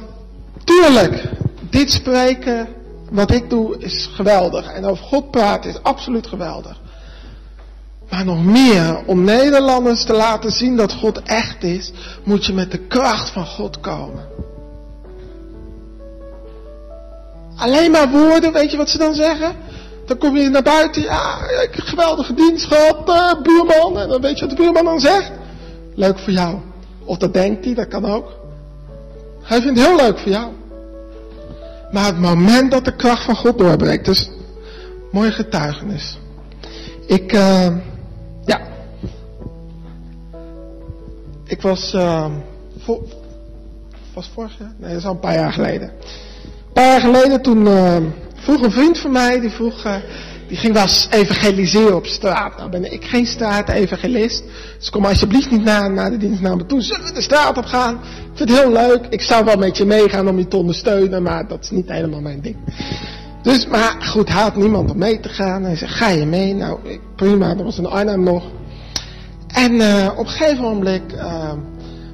[0.63, 1.23] tuurlijk,
[1.69, 2.67] dit spreken,
[3.09, 4.71] wat ik doe, is geweldig.
[4.73, 6.79] En over God praten is absoluut geweldig.
[8.09, 11.91] Maar nog meer, om Nederlanders te laten zien dat God echt is,
[12.23, 14.27] moet je met de kracht van God komen.
[17.55, 19.55] Alleen maar woorden, weet je wat ze dan zeggen?
[20.05, 21.37] Dan kom je naar buiten, ja,
[21.71, 23.99] geweldige dienst gehad, uh, buurman.
[23.99, 25.31] En dan weet je wat de buurman dan zegt?
[25.95, 26.57] Leuk voor jou.
[27.03, 28.40] Of dat denkt hij, dat kan ook.
[29.51, 30.51] Hij vindt het heel leuk voor jou.
[31.91, 34.29] Maar het moment dat de kracht van God doorbreekt, dus
[35.11, 36.19] mooie getuigenis.
[37.07, 37.67] Ik, uh,
[38.45, 38.61] ja.
[41.45, 42.25] Ik was, uh,
[42.77, 43.01] voor,
[44.13, 44.73] was vorig jaar?
[44.77, 45.89] Nee, dat is al een paar jaar geleden.
[45.89, 47.97] Een paar jaar geleden toen uh,
[48.35, 49.85] vroeg een vriend van mij, die vroeg,
[50.51, 52.57] die ging wel eens evangeliseren op straat.
[52.57, 54.43] Nou ben ik geen straat-evangelist.
[54.77, 56.81] Dus kom alsjeblieft niet na, de dienst naar me toe.
[56.81, 57.93] Zullen we de straat op gaan?
[57.93, 59.05] Ik vind het heel leuk.
[59.09, 62.21] Ik zou wel met je meegaan om je te ondersteunen, maar dat is niet helemaal
[62.21, 62.55] mijn ding.
[63.41, 65.63] Dus, maar goed, had niemand om mee te gaan.
[65.63, 66.53] Hij zei, ga je mee?
[66.53, 66.79] Nou,
[67.15, 68.43] prima, dat was een Arnhem nog.
[69.47, 71.51] En uh, op een gegeven moment uh,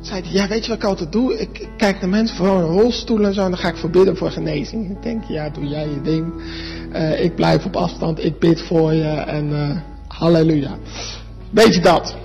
[0.02, 1.40] zei hij, ja, weet je wat ik altijd doe?
[1.40, 4.32] Ik, kijk naar mensen, vooral in rolstoelen en zo, en dan ga ik verbidden voor
[4.32, 4.90] genezing.
[4.90, 6.34] Ik denk, ja, doe jij je ding.
[6.98, 10.78] Uh, ik blijf op afstand, ik bid voor je en uh, halleluja.
[11.50, 12.16] Weet je dat?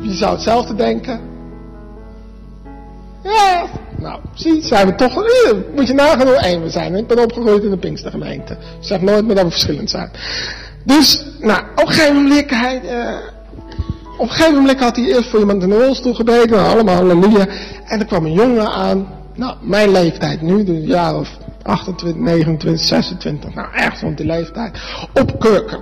[0.00, 1.20] Je zou hetzelfde denken.
[3.22, 3.66] Ja,
[3.98, 6.94] nou, zie, zijn we toch, eh, moet je nagaan hoe we zijn.
[6.94, 8.56] Ik ben opgegroeid in de Pinkstergemeente.
[8.80, 10.10] Zeg nooit meer dat we verschillend zijn.
[10.84, 13.16] Dus, nou, op een gegeven moment, hij, uh,
[14.18, 17.46] op gegeven moment had hij eerst voor iemand in de rolstoel gebeden, nou, allemaal halleluja.
[17.84, 22.22] En er kwam een jongen aan, nou, mijn leeftijd nu, dus een jaar of 28,
[22.22, 24.80] 29, 26, nou, ergens rond die leeftijd,
[25.14, 25.80] op kurken.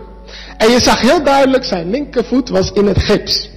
[0.57, 3.51] En je zag heel duidelijk, zijn linkervoet was in het gips.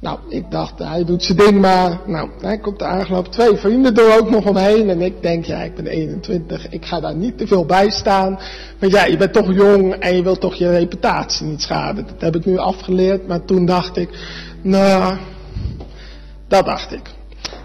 [0.00, 2.00] Nou, ik dacht, hij doet zijn ding maar.
[2.06, 3.30] Nou, hij komt aangelopen.
[3.30, 4.90] Twee vrienden er ook nog omheen.
[4.90, 6.68] En ik denk, ja, ik ben 21.
[6.68, 8.38] Ik ga daar niet te veel bij staan.
[8.78, 12.06] Want ja, je bent toch jong en je wilt toch je reputatie niet schaden.
[12.06, 13.26] Dat heb ik nu afgeleerd.
[13.26, 14.08] Maar toen dacht ik,
[14.62, 15.16] nou,
[16.48, 17.16] dat dacht ik.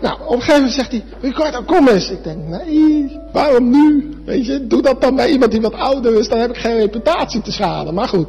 [0.01, 2.09] Nou, op een gegeven moment zegt hij, Ricardo, kom eens.
[2.09, 4.13] Ik denk, nee, waarom nu?
[4.25, 6.27] Weet je, doe dat dan bij iemand die wat ouder is.
[6.27, 7.93] Dan heb ik geen reputatie te schaden.
[7.93, 8.27] Maar goed.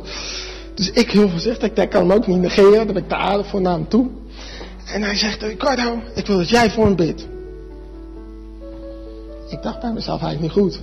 [0.74, 3.46] Dus ik heel voorzichtig, ik kan hem ook niet negeren, dan ben ik te aardig
[3.46, 4.08] voor naar hem toe.
[4.86, 7.26] En hij zegt, Ricardo, ik wil dat jij voor hem bidt.
[9.48, 10.80] Ik dacht bij mezelf, is niet goed.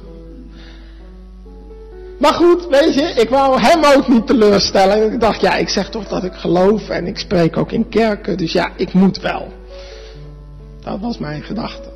[2.19, 5.13] Maar goed, weet je, ik wou hem ook niet teleurstellen.
[5.13, 8.37] Ik dacht, ja, ik zeg toch dat ik geloof en ik spreek ook in kerken,
[8.37, 9.47] dus ja, ik moet wel.
[10.83, 11.89] Dat was mijn gedachte.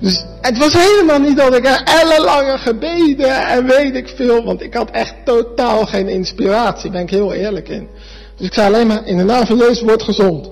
[0.00, 4.74] Dus het was helemaal niet dat ik ellenlange gebeden en weet ik veel, want ik
[4.74, 7.88] had echt totaal geen inspiratie, ben ik heel eerlijk in.
[8.36, 10.48] Dus ik zei alleen maar, in de naam van Jezus wordt gezond.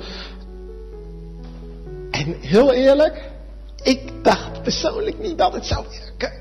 [2.10, 3.30] En heel eerlijk,
[3.82, 6.32] ik dacht persoonlijk niet dat het zou werken.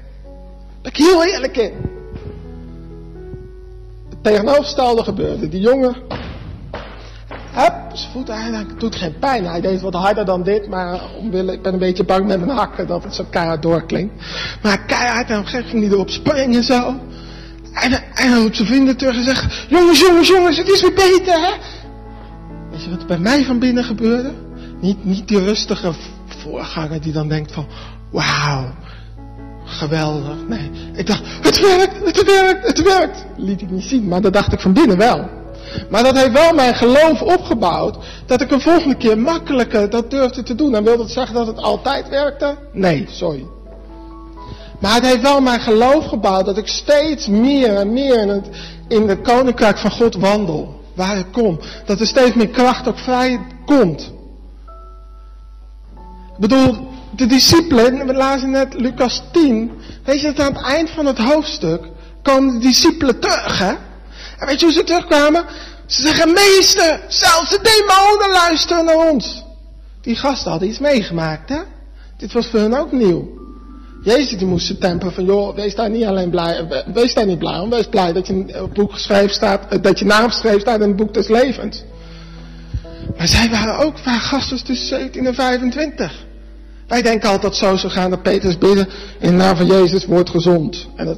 [0.82, 1.74] Ben ik heel eerlijk in.
[4.10, 5.50] Het tegenovergestelde gebeurde.
[5.50, 5.96] Die jongen
[7.54, 9.46] Hup, zijn eigenlijk doet geen pijn.
[9.46, 12.58] Hij deed wat harder dan dit, maar omwille, ik ben een beetje bang met mijn
[12.58, 14.14] hakken dat het zo keihard doorklinkt.
[14.62, 16.96] Maar keihard en op een gegeven moment ging hij erop springen zo.
[17.74, 20.94] En, en hij roept zijn vrienden terug en zegt, jongens, jongens, jongens, het is weer
[20.94, 21.52] beter, hè?
[22.72, 24.32] Weet je wat er bij mij van binnen gebeurde?
[24.82, 25.92] Niet, niet die rustige
[26.26, 27.68] voorganger die dan denkt van,
[28.12, 28.74] wauw,
[29.66, 30.36] geweldig.
[30.48, 33.26] Nee, ik dacht, het werkt, het werkt, het werkt.
[33.38, 35.41] Liet ik niet zien, maar dat dacht ik van binnen wel.
[35.90, 37.98] Maar dat heeft wel mijn geloof opgebouwd.
[38.26, 40.76] Dat ik een volgende keer makkelijker dat durfde te doen.
[40.76, 42.58] En wil dat zeggen dat het altijd werkte?
[42.74, 43.46] Nee, sorry.
[44.80, 48.50] Maar het heeft wel mijn geloof gebouwd dat ik steeds meer en meer in het,
[48.88, 50.80] in het koninkrijk van God wandel.
[50.96, 51.60] Waar ik kom.
[51.86, 54.12] Dat er steeds meer kracht ook vrij komt.
[56.34, 59.72] Ik bedoel, de discipelen, we lazen net Lucas 10.
[60.04, 61.90] Weet je dat aan het eind van het hoofdstuk
[62.22, 63.74] komen de discipelen terug, hè?
[64.42, 65.46] En weet je hoe ze terugkwamen?
[65.86, 69.44] Ze zeggen, meester, zelfs de demonen luisteren naar ons.
[70.02, 71.60] Die gasten hadden iets meegemaakt, hè?
[72.18, 73.40] Dit was voor hen ook nieuw.
[74.04, 77.60] Jezus die moest ze van, joh, wees daar niet alleen blij, wees daar niet blij
[77.60, 80.88] om, wees blij dat je boek geschreven staat, eh, dat je naam geschreven staat in
[80.88, 81.84] het boek des levens.
[83.18, 86.26] Maar zij waren ook waar gasten tussen 17 en 25.
[86.92, 88.88] Wij denken altijd zo zou gaan dat Petrus bidden
[89.20, 90.88] in de naam van Jezus wordt gezond.
[90.96, 91.18] En dat,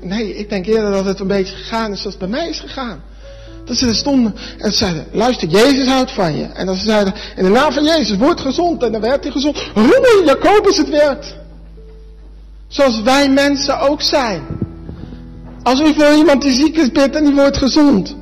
[0.00, 2.60] nee, ik denk eerder dat het een beetje gegaan is zoals het bij mij is
[2.60, 3.02] gegaan.
[3.64, 6.44] Dat ze er stonden en zeiden, luister, Jezus houdt van je.
[6.44, 8.82] En dan ze zeiden, in de naam van Jezus, word gezond.
[8.82, 9.70] En dan werd hij gezond.
[9.74, 11.36] Hoe Jacobus het werd.
[12.68, 14.42] Zoals wij mensen ook zijn.
[15.62, 18.16] Als u voor iemand die ziek is bidt en die wordt gezond.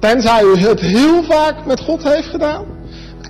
[0.00, 2.64] Tenzij u het heel vaak met God heeft gedaan.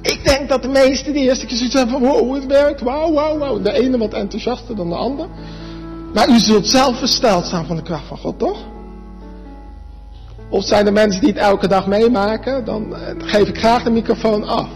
[0.01, 3.13] Ik denk dat de meesten die eerste keer zoiets hebben van, wow, het werkt, wauw,
[3.13, 3.61] wauw, wauw.
[3.63, 5.27] De ene wat enthousiaster dan de ander.
[6.15, 8.59] Maar u zult zelf versteld staan van de kracht van God, toch?
[10.49, 13.91] Of zijn er mensen die het elke dag meemaken, dan eh, geef ik graag de
[13.91, 14.69] microfoon af.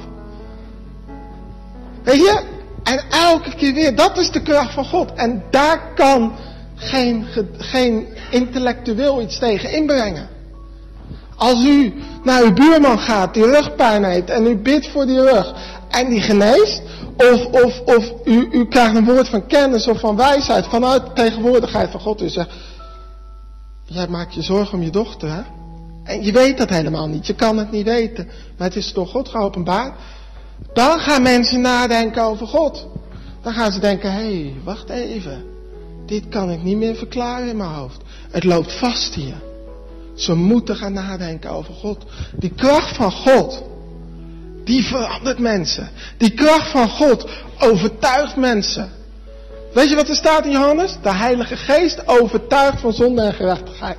[2.03, 2.43] Weet je,
[2.83, 5.13] en elke keer weer, dat is de kracht van God.
[5.13, 6.33] En daar kan
[6.75, 7.27] geen,
[7.59, 10.29] geen intellectueel iets tegen inbrengen.
[11.37, 15.55] Als u naar uw buurman gaat die rugpijn heeft en u bidt voor die rug
[15.89, 16.83] en die geneest,
[17.17, 21.13] of, of, of u, u krijgt een woord van kennis of van wijsheid vanuit de
[21.13, 22.23] tegenwoordigheid van God.
[22.23, 22.51] U zegt,
[23.85, 25.43] jij maakt je zorgen om je dochter, hè?
[26.05, 29.07] En je weet dat helemaal niet, je kan het niet weten, maar het is door
[29.07, 29.95] God geopenbaard.
[30.73, 32.87] Dan gaan mensen nadenken over God.
[33.43, 35.45] Dan gaan ze denken, hé, hey, wacht even.
[36.07, 38.01] Dit kan ik niet meer verklaren in mijn hoofd.
[38.31, 39.46] Het loopt vast hier.
[40.17, 42.05] Ze moeten gaan nadenken over God.
[42.37, 43.63] Die kracht van God,
[44.65, 45.89] die verandert mensen.
[46.17, 48.91] Die kracht van God overtuigt mensen.
[49.73, 50.97] Weet je wat er staat in Johannes?
[51.03, 53.99] De Heilige Geest overtuigt van zonde en gerechtigheid.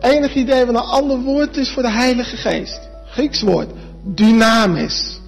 [0.00, 2.80] Enig idee wat een ander woord is voor de Heilige Geest?
[3.06, 3.70] Grieks woord.
[4.04, 5.20] Dynamis.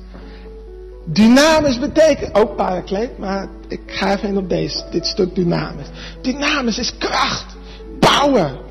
[1.04, 5.86] Dynamis betekent, ook parakleet, maar ik ga even in op deze, dit stuk dynamis.
[6.22, 7.46] Dynamis is kracht,
[8.00, 8.66] power.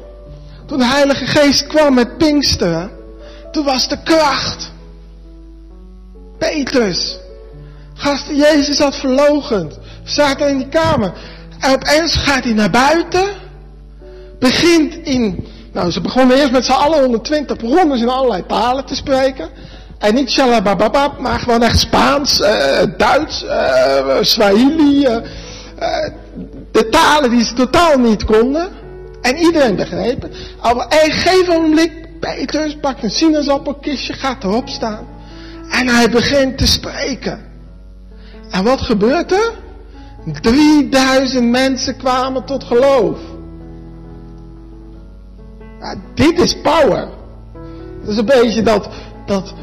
[0.68, 2.92] Toen de Heilige Geest kwam met Pinksteren,
[3.52, 4.72] toen was de kracht.
[6.38, 7.20] Petrus,
[7.94, 11.14] gasten, Jezus had verlogend, zaten in die kamer.
[11.60, 13.26] En opeens gaat hij naar buiten,
[14.40, 18.86] begint in, nou ze begonnen eerst met z'n allen 120, begonnen ze in allerlei talen
[18.86, 19.50] te spreken.
[19.98, 22.48] En niet shalabababab, maar gewoon echt Spaans, uh,
[22.98, 25.06] Duits, uh, Swahili.
[25.06, 25.18] Uh,
[26.72, 28.77] de talen die ze totaal niet konden.
[29.28, 30.36] En iedereen begreep het.
[30.62, 35.08] Op een gegeven moment, Petrus pakt een sinaasappelkistje, gaat erop staan.
[35.70, 37.46] En hij begint te spreken.
[38.50, 39.52] En wat gebeurt er?
[40.42, 43.20] 3000 mensen kwamen tot geloof.
[46.14, 47.08] Dit is power.
[48.02, 48.90] Dat is een beetje dat,
[49.26, 49.54] dat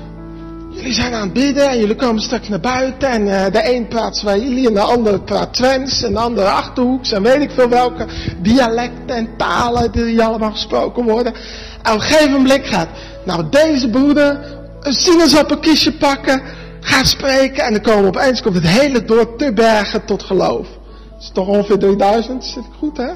[0.74, 3.88] Jullie zijn aan het bidden en jullie komen straks naar buiten en uh, de een
[3.88, 7.68] praat Swahili en de ander praat Twents en de ander Achterhoeks en weet ik veel
[7.68, 8.06] welke
[8.42, 11.34] dialecten en talen die allemaal gesproken worden.
[11.82, 12.88] En op een gegeven moment gaat,
[13.24, 16.42] nou deze broeder een sinaasappelkistje pakken,
[16.80, 20.66] gaat spreken en dan komen opeens komt het hele dorp te bergen tot geloof.
[21.10, 23.12] Dat is toch ongeveer 3000, zit ik goed hè?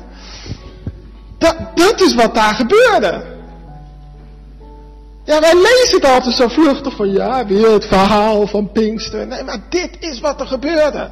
[1.39, 3.37] Dat, dat is wat daar gebeurde.
[5.29, 9.27] Ja, wij lezen het altijd zo vluchtig van ja, weer het verhaal van Pinkster.
[9.27, 11.11] Nee, maar dit is wat er gebeurde.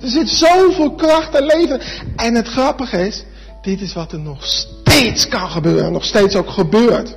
[0.00, 1.80] Er zit zoveel kracht en leven.
[2.16, 3.24] En het grappige is,
[3.62, 5.92] dit is wat er nog steeds kan gebeuren.
[5.92, 7.16] Nog steeds ook gebeurt.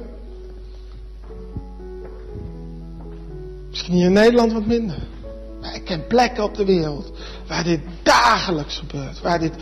[3.70, 4.98] Misschien hier in Nederland wat minder.
[5.62, 7.12] Maar ik ken plekken op de wereld
[7.48, 9.22] waar dit dagelijks gebeurt.
[9.22, 9.54] Waar dit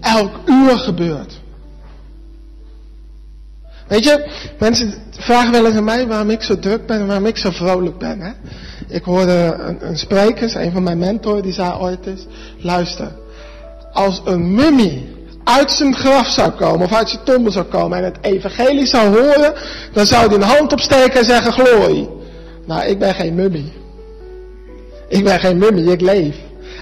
[0.00, 1.42] elk uur gebeurt.
[3.88, 7.26] Weet je, mensen vragen wel eens aan mij waarom ik zo druk ben en waarom
[7.26, 8.20] ik zo vrolijk ben.
[8.20, 8.30] Hè?
[8.88, 12.26] Ik hoorde een, een spreker, een van mijn mentoren, die zei ooit eens,
[12.58, 13.12] luister,
[13.92, 15.12] als een mummie
[15.44, 19.18] uit zijn graf zou komen of uit zijn tombe zou komen en het evangelie zou
[19.18, 19.54] horen,
[19.92, 22.08] dan zou hij een hand opsteken en zeggen glorie.
[22.66, 23.72] Nou, ik ben geen mummie.
[25.08, 26.36] Ik ben geen mummie, ik leef.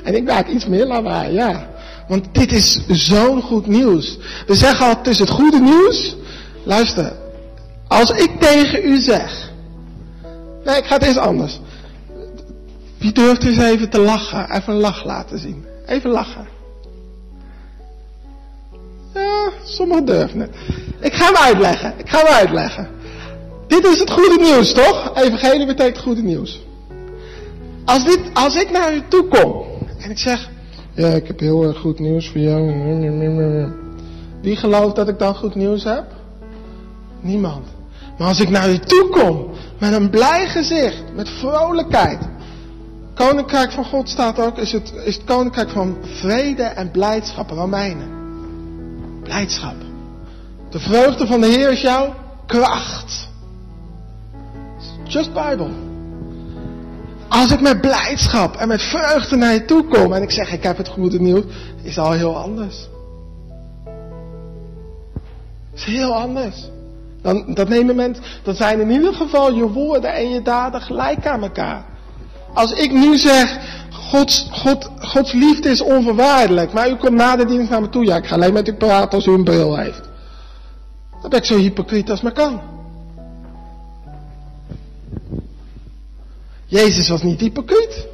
[0.05, 1.71] En ik maak iets meer lawaai, ja.
[2.09, 4.19] Want dit is zo'n goed nieuws.
[4.47, 6.17] We zeggen al, het is het goede nieuws
[6.65, 7.13] Luister,
[7.89, 9.51] als ik tegen u zeg.
[10.65, 11.61] Nee, ik ga het eens anders.
[12.99, 14.51] Wie durft eens even te lachen?
[14.51, 15.65] Even een lach laten zien.
[15.87, 16.49] Even lachen.
[19.15, 20.51] Ja, sommigen durven het.
[21.01, 21.95] Ik ga hem uitleggen.
[21.97, 22.89] Ik ga hem uitleggen.
[23.67, 25.13] Dit is het goede nieuws, toch?
[25.15, 26.63] Evangelie betekent goede nieuws.
[27.85, 29.65] Als, dit, als ik naar u toe kom
[29.99, 30.51] en ik zeg,
[30.95, 33.73] ja, ik heb heel erg goed nieuws voor jou.
[34.43, 36.05] Wie gelooft dat ik dan goed nieuws heb?
[37.23, 37.67] Niemand.
[38.19, 42.19] Maar als ik naar u toe kom, met een blij gezicht, met vrolijkheid.
[43.15, 48.11] Koninkrijk van God staat ook, is het, is het koninkrijk van vrede en blijdschap, Romeinen.
[49.23, 49.75] Blijdschap.
[50.71, 52.15] De vreugde van de Heer is jouw
[52.47, 53.29] kracht.
[55.05, 55.71] Just Bible.
[57.29, 60.63] Als ik met blijdschap en met vreugde naar je toe kom en ik zeg ik
[60.63, 61.45] heb het goede nieuws,
[61.83, 62.89] is al heel anders.
[65.75, 66.71] Is heel anders.
[67.23, 67.69] Dan, dat
[68.43, 71.85] dan zijn in ieder geval je woorden en je daden gelijk aan elkaar.
[72.55, 73.59] Als ik nu zeg,
[73.91, 78.05] Gods, God, Gods liefde is onvoorwaardelijk, maar u komt na de dienst naar me toe.
[78.05, 80.01] Ja, ik ga alleen met u praten als u een bril heeft.
[81.21, 82.61] Dan ben ik zo hypocriet als maar kan.
[86.67, 88.07] Jezus was niet hypocriet.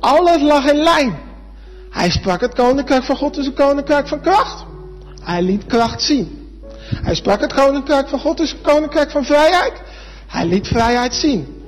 [0.00, 1.18] Alles lag in lijn.
[1.90, 4.64] Hij sprak het koninkrijk van God is een koninkrijk van kracht.
[5.22, 6.39] Hij liet kracht zien.
[6.94, 9.72] Hij sprak het koninkrijk van God is een koninkrijk van vrijheid.
[10.26, 11.60] Hij liet vrijheid zien.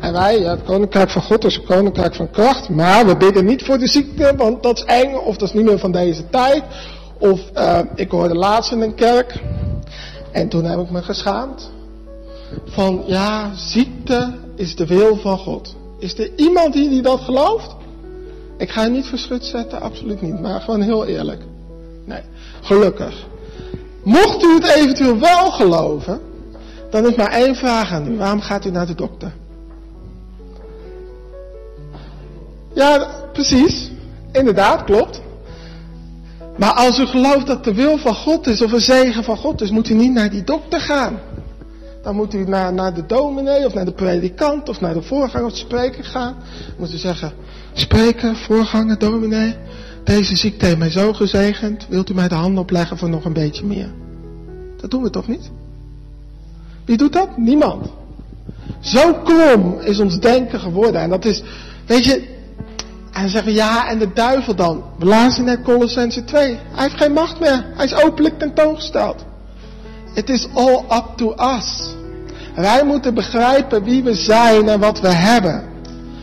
[0.00, 2.68] En wij, het koninkrijk van God is een koninkrijk van kracht.
[2.68, 5.14] Maar we bidden niet voor de ziekte, want dat is eng.
[5.14, 6.62] Of dat is niet meer van deze tijd.
[7.18, 9.42] Of uh, ik hoorde laatst in een kerk.
[10.32, 11.70] En toen heb ik me geschaamd.
[12.64, 15.76] Van ja, ziekte is de wil van God.
[15.98, 17.76] Is er iemand hier die dat gelooft?
[18.58, 20.40] Ik ga je niet verschut zetten, absoluut niet.
[20.40, 21.42] Maar gewoon heel eerlijk.
[22.04, 22.22] Nee,
[22.60, 23.26] gelukkig.
[24.10, 26.20] Mocht u het eventueel wel geloven,
[26.90, 28.16] dan is maar één vraag aan u.
[28.16, 29.32] Waarom gaat u naar de dokter?
[32.74, 33.90] Ja, precies.
[34.32, 35.20] Inderdaad, klopt.
[36.56, 39.60] Maar als u gelooft dat de wil van God is of een zegen van God
[39.60, 41.18] is, moet u niet naar die dokter gaan.
[42.02, 45.46] Dan moet u naar, naar de dominee of naar de predikant of naar de voorganger
[45.46, 46.34] of spreker gaan.
[46.66, 47.32] Dan moet u zeggen,
[47.72, 49.56] spreker, voorganger, dominee,
[50.04, 53.32] deze ziekte heeft mij zo gezegend, wilt u mij de handen opleggen voor nog een
[53.32, 53.92] beetje meer?
[54.80, 55.50] Dat doen we toch niet?
[56.84, 57.36] Wie doet dat?
[57.36, 57.86] Niemand.
[58.80, 61.00] Zo krom is ons denken geworden.
[61.00, 61.42] En dat is,
[61.86, 62.38] weet je,
[63.12, 64.82] en zeggen we ja, en de duivel dan?
[64.98, 66.42] We lazen net Colossense 2.
[66.42, 67.64] Hij heeft geen macht meer.
[67.74, 69.24] Hij is openlijk tentoongesteld.
[70.14, 71.94] It is all up to us.
[72.54, 75.64] Wij moeten begrijpen wie we zijn en wat we hebben.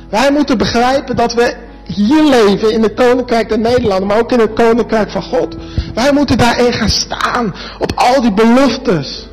[0.09, 1.55] Wij moeten begrijpen dat we
[1.87, 5.55] hier leven in het koninkrijk der Nederlanden, maar ook in het koninkrijk van God.
[5.93, 9.27] Wij moeten daarin gaan staan op al die beloftes.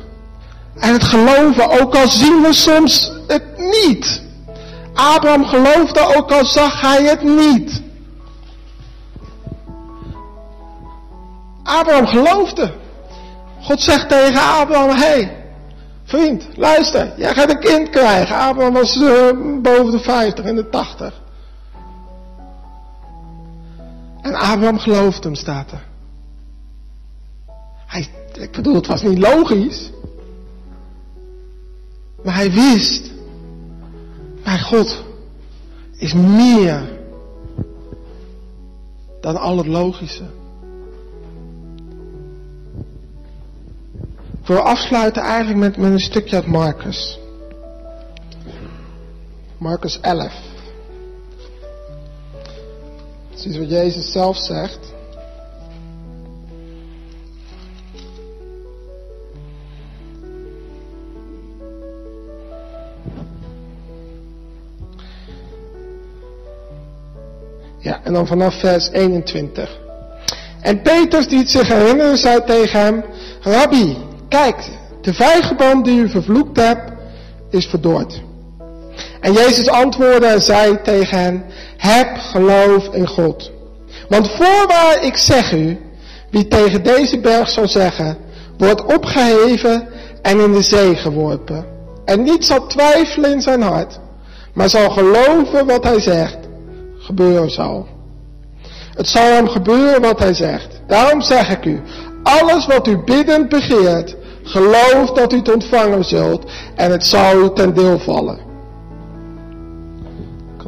[0.79, 4.21] En het geloven, ook al zien we soms het niet.
[4.93, 7.81] Abraham geloofde ook al zag hij het niet.
[11.63, 12.71] Abraham geloofde.
[13.61, 15.43] God zegt tegen Abraham, hé, hey,
[16.03, 18.35] vriend, luister, jij gaat een kind krijgen.
[18.35, 19.11] Abraham was uh,
[19.61, 21.23] boven de 50 en de 80.
[24.25, 25.83] En Abraham geloofde hem, staat er.
[27.85, 29.91] Hij, ik bedoel, het was niet logisch.
[32.23, 33.11] Maar hij wist
[34.43, 35.03] mijn God
[35.97, 36.99] is meer
[39.21, 40.23] dan al het logische.
[44.41, 47.19] Ik wil afsluiten eigenlijk met, met een stukje uit Marcus.
[49.57, 50.54] Marcus 11.
[53.45, 54.79] Dat is wat Jezus zelf zegt.
[67.79, 69.79] Ja, en dan vanaf vers 21.
[70.61, 73.03] En Petrus die het zich herinnerde, zei tegen hem,
[73.41, 73.97] Rabbi,
[74.29, 74.69] kijk,
[75.01, 76.91] de vijgenboom die u vervloekt hebt,
[77.49, 78.21] is verdord.
[79.25, 81.43] En Jezus antwoordde en zei tegen hen,
[81.77, 83.51] heb geloof in God.
[84.09, 85.79] Want voorwaar ik zeg u,
[86.31, 88.17] wie tegen deze berg zou zeggen,
[88.57, 89.87] wordt opgeheven
[90.21, 91.65] en in de zee geworpen.
[92.05, 93.99] En niet zal twijfelen in zijn hart,
[94.53, 96.37] maar zal geloven wat hij zegt,
[96.97, 97.87] gebeuren zal.
[98.93, 100.81] Het zal hem gebeuren wat hij zegt.
[100.87, 101.81] Daarom zeg ik u,
[102.23, 107.49] alles wat u biddend begeert, geloof dat u het ontvangen zult en het zal u
[107.53, 108.44] ten deel vallen.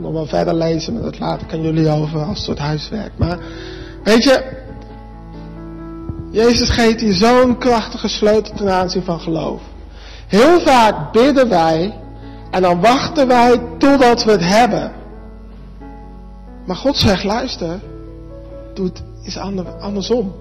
[0.07, 3.11] Nog wel verder lezen, maar dat laat ik aan jullie over als soort huiswerk.
[3.15, 3.37] Maar
[4.03, 4.43] weet je,
[6.31, 9.61] Jezus geeft hier zo'n krachtige sleutel ten aanzien van geloof.
[10.27, 11.93] Heel vaak bidden wij
[12.51, 14.91] en dan wachten wij totdat we het hebben.
[16.65, 17.79] Maar God zegt, luister,
[18.73, 19.37] doe het is
[19.79, 20.35] andersom.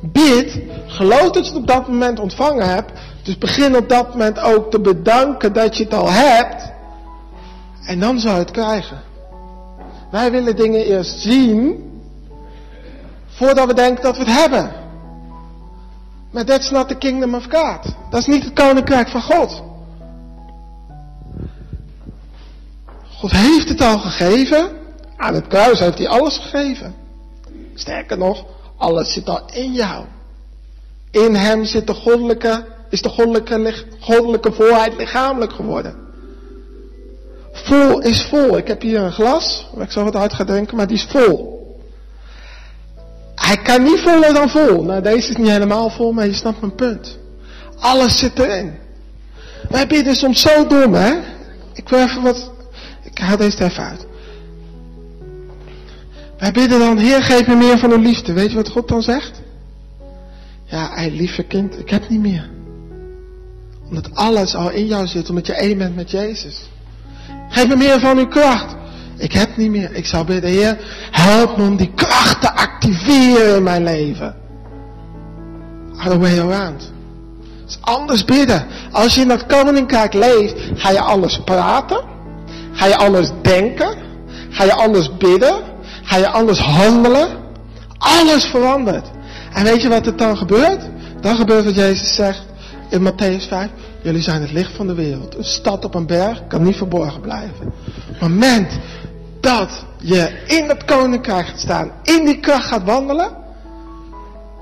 [0.00, 2.92] Bid, geloof dat je het op dat moment ontvangen hebt.
[3.22, 6.72] Dus begin op dat moment ook te bedanken dat je het al hebt.
[7.84, 9.10] En dan zou je het krijgen.
[10.12, 11.90] Wij willen dingen eerst zien,
[13.26, 14.72] voordat we denken dat we het hebben.
[16.30, 17.94] Maar that's not the kingdom of God.
[18.10, 19.62] Dat is niet het koninkrijk van God.
[23.18, 24.70] God heeft het al gegeven.
[25.16, 26.94] Aan het kruis heeft hij alles gegeven.
[27.74, 28.44] Sterker nog,
[28.76, 30.04] alles zit al in jou.
[31.10, 36.02] In hem zit de goddelijke, is de goddelijke, goddelijke voorheid lichamelijk geworden.
[37.52, 38.56] Vol is vol.
[38.56, 41.06] Ik heb hier een glas, waar ik zo wat uit ga drinken, maar die is
[41.08, 41.60] vol.
[43.34, 44.82] Hij kan niet voller dan vol.
[44.82, 47.18] Nou, deze is niet helemaal vol, maar je snapt mijn punt.
[47.78, 48.74] Alles zit erin.
[49.68, 51.12] Wij bidden soms zo dom, hè?
[51.74, 52.50] Ik wil even wat,
[53.02, 54.06] ik haal deze even uit.
[56.38, 58.32] Wij bidden dan, Heer, geef me meer van uw liefde.
[58.32, 59.40] Weet je wat God dan zegt?
[60.64, 62.50] Ja, hij lieve kind, ik heb niet meer.
[63.88, 66.70] Omdat alles al in jou zit, omdat je één bent met Jezus.
[67.52, 68.74] Geef me meer van uw kracht.
[69.16, 69.94] Ik heb niet meer.
[69.94, 70.78] Ik zou bidden, Heer,
[71.10, 74.34] help me om die kracht te activeren in mijn leven.
[75.94, 76.92] Other way around.
[77.66, 78.66] is anders bidden.
[78.92, 82.00] Als je in dat koninkrijk leeft, ga je anders praten.
[82.72, 83.96] Ga je anders denken.
[84.50, 85.54] Ga je anders bidden.
[86.02, 87.28] Ga je anders handelen.
[87.98, 89.10] Alles verandert.
[89.52, 90.80] En weet je wat er dan gebeurt?
[91.20, 92.42] Dan gebeurt wat Jezus zegt
[92.90, 93.68] in Matthäus 5.
[94.02, 95.36] Jullie zijn het licht van de wereld.
[95.36, 97.66] Een stad op een berg kan niet verborgen blijven.
[97.66, 97.72] Op
[98.08, 98.78] het moment
[99.40, 103.36] dat je in het koninkrijk gaat staan, in die kracht gaat wandelen.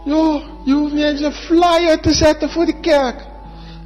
[0.05, 3.27] Joh, je hoeft niet eens een flyer te zetten voor de kerk.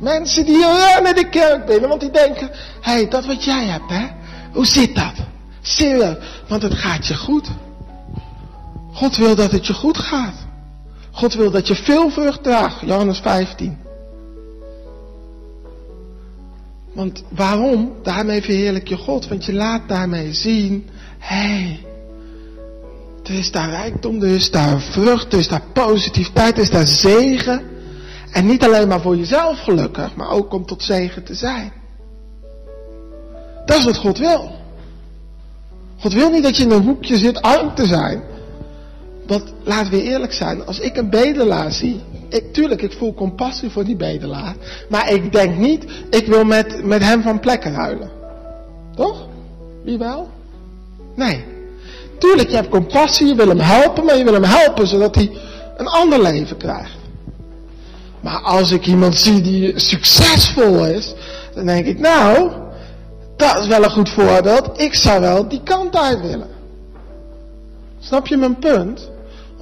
[0.01, 2.51] Mensen die rennen de kerk binnen, want die denken,
[2.81, 4.07] hé, hey, dat wat jij hebt, hè?
[4.53, 5.15] Hoe zit dat?
[5.61, 6.17] Serieus,
[6.49, 7.49] want het gaat je goed.
[8.93, 10.35] God wil dat het je goed gaat.
[11.11, 12.81] God wil dat je veel vrucht draagt.
[12.81, 13.84] Johannes 15.
[16.95, 17.93] Want waarom?
[18.03, 19.29] Daarmee verheerlijk je God.
[19.29, 20.89] Want je laat daarmee zien.
[21.19, 21.37] Hé.
[21.37, 21.85] Hey,
[23.25, 26.87] er is daar rijkdom, er is daar vrucht, er is daar positiviteit, er is daar
[26.87, 27.63] zegen.
[28.33, 31.73] En niet alleen maar voor jezelf gelukkig, maar ook om tot zegen te zijn.
[33.65, 34.51] Dat is wat God wil.
[35.99, 38.23] God wil niet dat je in een hoekje zit arm te zijn.
[39.27, 42.01] Want laten we eerlijk zijn, als ik een bedelaar zie,
[42.35, 44.55] ik, tuurlijk, ik voel compassie voor die bedelaar.
[44.89, 48.11] Maar ik denk niet, ik wil met, met hem van plekken ruilen.
[48.95, 49.27] Toch?
[49.85, 50.29] Wie wel?
[51.15, 51.45] Nee.
[52.19, 55.31] Tuurlijk, je hebt compassie, je wil hem helpen, maar je wil hem helpen zodat hij
[55.77, 56.97] een ander leven krijgt.
[58.21, 61.15] Maar als ik iemand zie die succesvol is,
[61.55, 62.51] dan denk ik, nou,
[63.37, 64.81] dat is wel een goed voorbeeld.
[64.81, 66.49] Ik zou wel die kant uit willen.
[67.99, 69.11] Snap je mijn punt?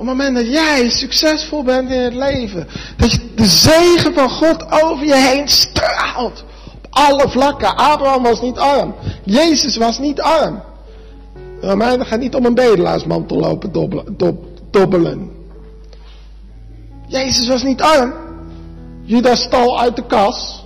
[0.03, 4.31] Op het moment dat jij succesvol bent in het leven, dat je de zegen van
[4.31, 6.45] God over je heen straalt.
[6.75, 7.77] Op alle vlakken.
[7.77, 8.95] Abraham was niet arm.
[9.25, 10.63] Jezus was niet arm.
[11.61, 13.73] Romeinen gaan niet om een bedelaarsmantel lopen
[14.71, 15.31] dobbelen.
[17.07, 18.13] Jezus was niet arm.
[19.03, 20.62] Judas stal uit de kas.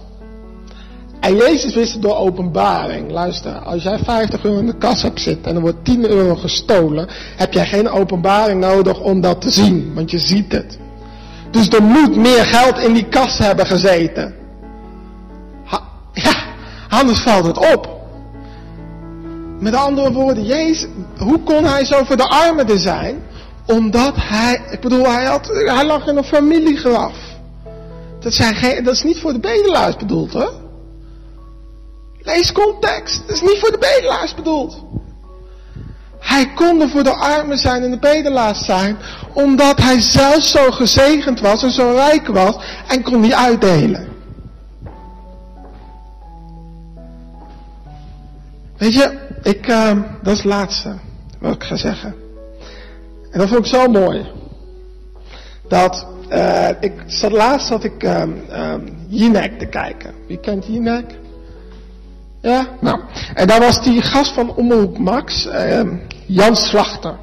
[1.20, 3.10] En Jezus wist door openbaring.
[3.10, 6.34] Luister, als jij 50 euro in de kas hebt zitten en er wordt 10 euro
[6.34, 10.78] gestolen, heb jij geen openbaring nodig om dat te zien, want je ziet het.
[11.50, 14.34] Dus er moet meer geld in die kas hebben gezeten.
[16.12, 16.34] ja,
[16.88, 17.94] anders valt het op.
[19.60, 20.86] Met andere woorden, Jezus,
[21.18, 23.22] hoe kon hij zo voor de armen er zijn?
[23.66, 27.14] Omdat hij, ik bedoel, hij, had, hij lag in een familiegraf.
[28.20, 30.52] Dat, zijn geen, dat is niet voor de bedelaars bedoeld hoor.
[32.26, 33.22] Lees context.
[33.26, 34.84] Dat is niet voor de bedelaars bedoeld.
[36.18, 38.96] Hij kon er voor de armen zijn en de bedelaars zijn,
[39.32, 42.56] omdat hij zelf zo gezegend was en zo rijk was
[42.88, 44.08] en kon die uitdelen.
[48.76, 49.90] Weet je, ik, uh,
[50.22, 50.94] dat is het laatste
[51.38, 52.14] wat ik ga zeggen.
[53.30, 54.26] En dat vond ik zo mooi.
[55.68, 56.92] Dat, uh, ik
[57.30, 58.22] laatst zat ik uh,
[59.08, 60.14] Jinek te kijken.
[60.26, 61.24] Wie kent Jinek?
[62.46, 63.00] Ja, nou.
[63.34, 65.80] En daar was die gast van Omroep Max, uh,
[66.26, 67.16] Jan Slachter.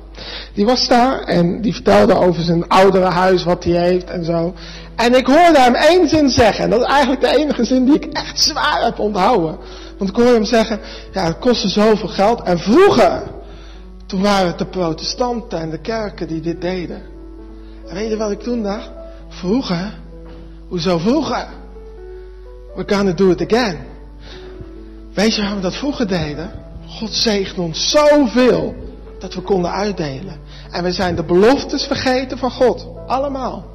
[0.53, 4.53] Die was daar en die vertelde over zijn oudere huis, wat hij heeft en zo.
[4.95, 6.63] En ik hoorde hem één zin zeggen.
[6.63, 9.57] En dat is eigenlijk de enige zin die ik echt zwaar heb onthouden.
[9.97, 10.79] Want ik hoorde hem zeggen,
[11.11, 12.41] ja het kostte zoveel geld.
[12.41, 13.23] En vroeger,
[14.05, 17.01] toen waren het de protestanten en de kerken die dit deden.
[17.87, 18.89] En weet je wat ik toen dacht?
[19.27, 19.93] Vroeger?
[20.67, 21.47] Hoezo vroeger?
[22.75, 23.91] We're gonna do it again.
[25.13, 26.51] Weet je waarom we dat vroeger deden?
[26.87, 28.75] God zegent ons zoveel
[29.19, 30.39] dat we konden uitdelen.
[30.71, 32.87] En we zijn de beloftes vergeten van God.
[33.07, 33.71] Allemaal.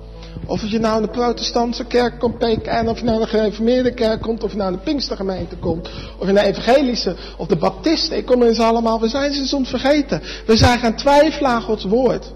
[0.47, 3.95] Of je nou in de protestantse kerk komt, PKN, of je nou in de gereformeerde
[3.95, 7.57] kerk komt, of je nou in de Pinkstergemeente komt, of in de evangelische, of de
[7.57, 10.23] baptisten, ik kom in ze allemaal, we zijn ze soms vergeten.
[10.47, 12.33] We zijn gaan twijfelen aan Gods woord.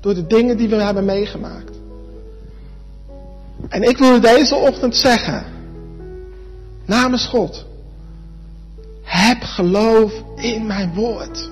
[0.00, 1.76] Door de dingen die we hebben meegemaakt.
[3.68, 5.44] En ik wil deze ochtend zeggen,
[6.86, 7.64] namens God,
[9.12, 11.50] heb geloof in mijn woord.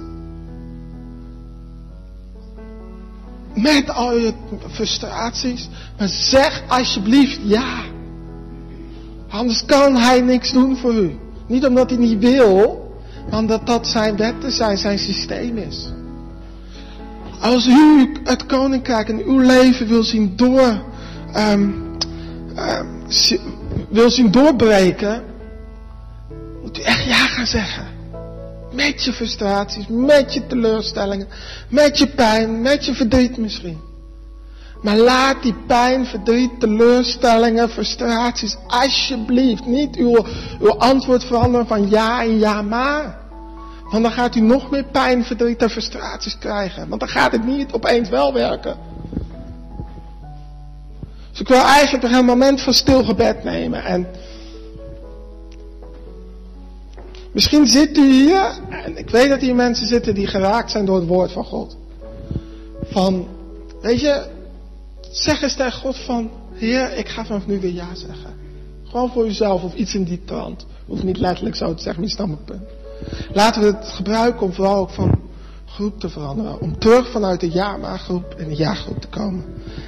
[3.54, 4.32] Met al je
[4.70, 7.78] frustraties, maar zeg alsjeblieft ja.
[9.28, 11.18] Anders kan hij niks doen voor u.
[11.46, 12.88] Niet omdat hij niet wil,
[13.30, 15.88] maar omdat dat zijn wetten zijn, zijn systeem is.
[17.40, 20.82] Als u het koninkrijk in uw leven wil zien door,
[21.36, 21.96] um,
[22.56, 23.06] um,
[23.88, 25.29] wil zien doorbreken,
[26.80, 27.86] echt ja gaan zeggen.
[28.72, 31.28] Met je frustraties, met je teleurstellingen,
[31.68, 33.78] met je pijn, met je verdriet misschien.
[34.82, 40.24] Maar laat die pijn, verdriet, teleurstellingen, frustraties alsjeblieft niet uw,
[40.60, 43.18] uw antwoord veranderen van ja en ja maar.
[43.90, 46.88] Want dan gaat u nog meer pijn, verdriet en frustraties krijgen.
[46.88, 48.76] Want dan gaat het niet opeens wel werken.
[51.30, 53.84] Dus ik wil eigenlijk een moment van stilgebed nemen.
[53.84, 54.06] En
[57.32, 60.96] misschien zit u hier, en ik weet dat hier mensen zitten die geraakt zijn door
[60.96, 61.76] het woord van God.
[62.82, 63.26] Van,
[63.80, 64.26] weet je,
[65.10, 68.38] zeg eens tegen God van, Heer, ik ga vanaf nu weer ja zeggen.
[68.84, 70.66] Gewoon voor uzelf of iets in die trant.
[70.86, 72.62] Hoeft niet letterlijk zo te zeggen, maar je punt.
[73.32, 75.20] Laten we het gebruiken om vooral ook van
[75.66, 76.60] groep te veranderen.
[76.60, 79.44] Om terug vanuit de ja-maar-groep in de ja-groep te komen.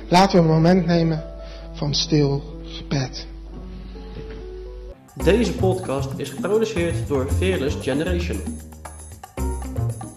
[0.09, 1.25] Laten we een moment nemen
[1.73, 3.27] van stil gebed.
[5.25, 8.41] Deze podcast is geproduceerd door Fearless Generation.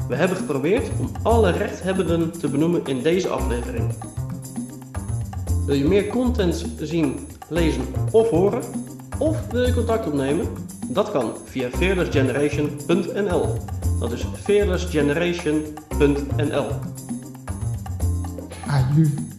[0.08, 3.94] We hebben geprobeerd om alle rechthebbenden te benoemen in deze aflevering.
[5.66, 8.62] Wil je meer content zien, lezen of horen?
[9.20, 10.48] Of wil je contact opnemen?
[10.88, 13.58] Dat kan via fearlessgeneration.nl.
[14.00, 16.68] Dat is fearlessgeneration.nl.
[18.68, 19.35] Aju.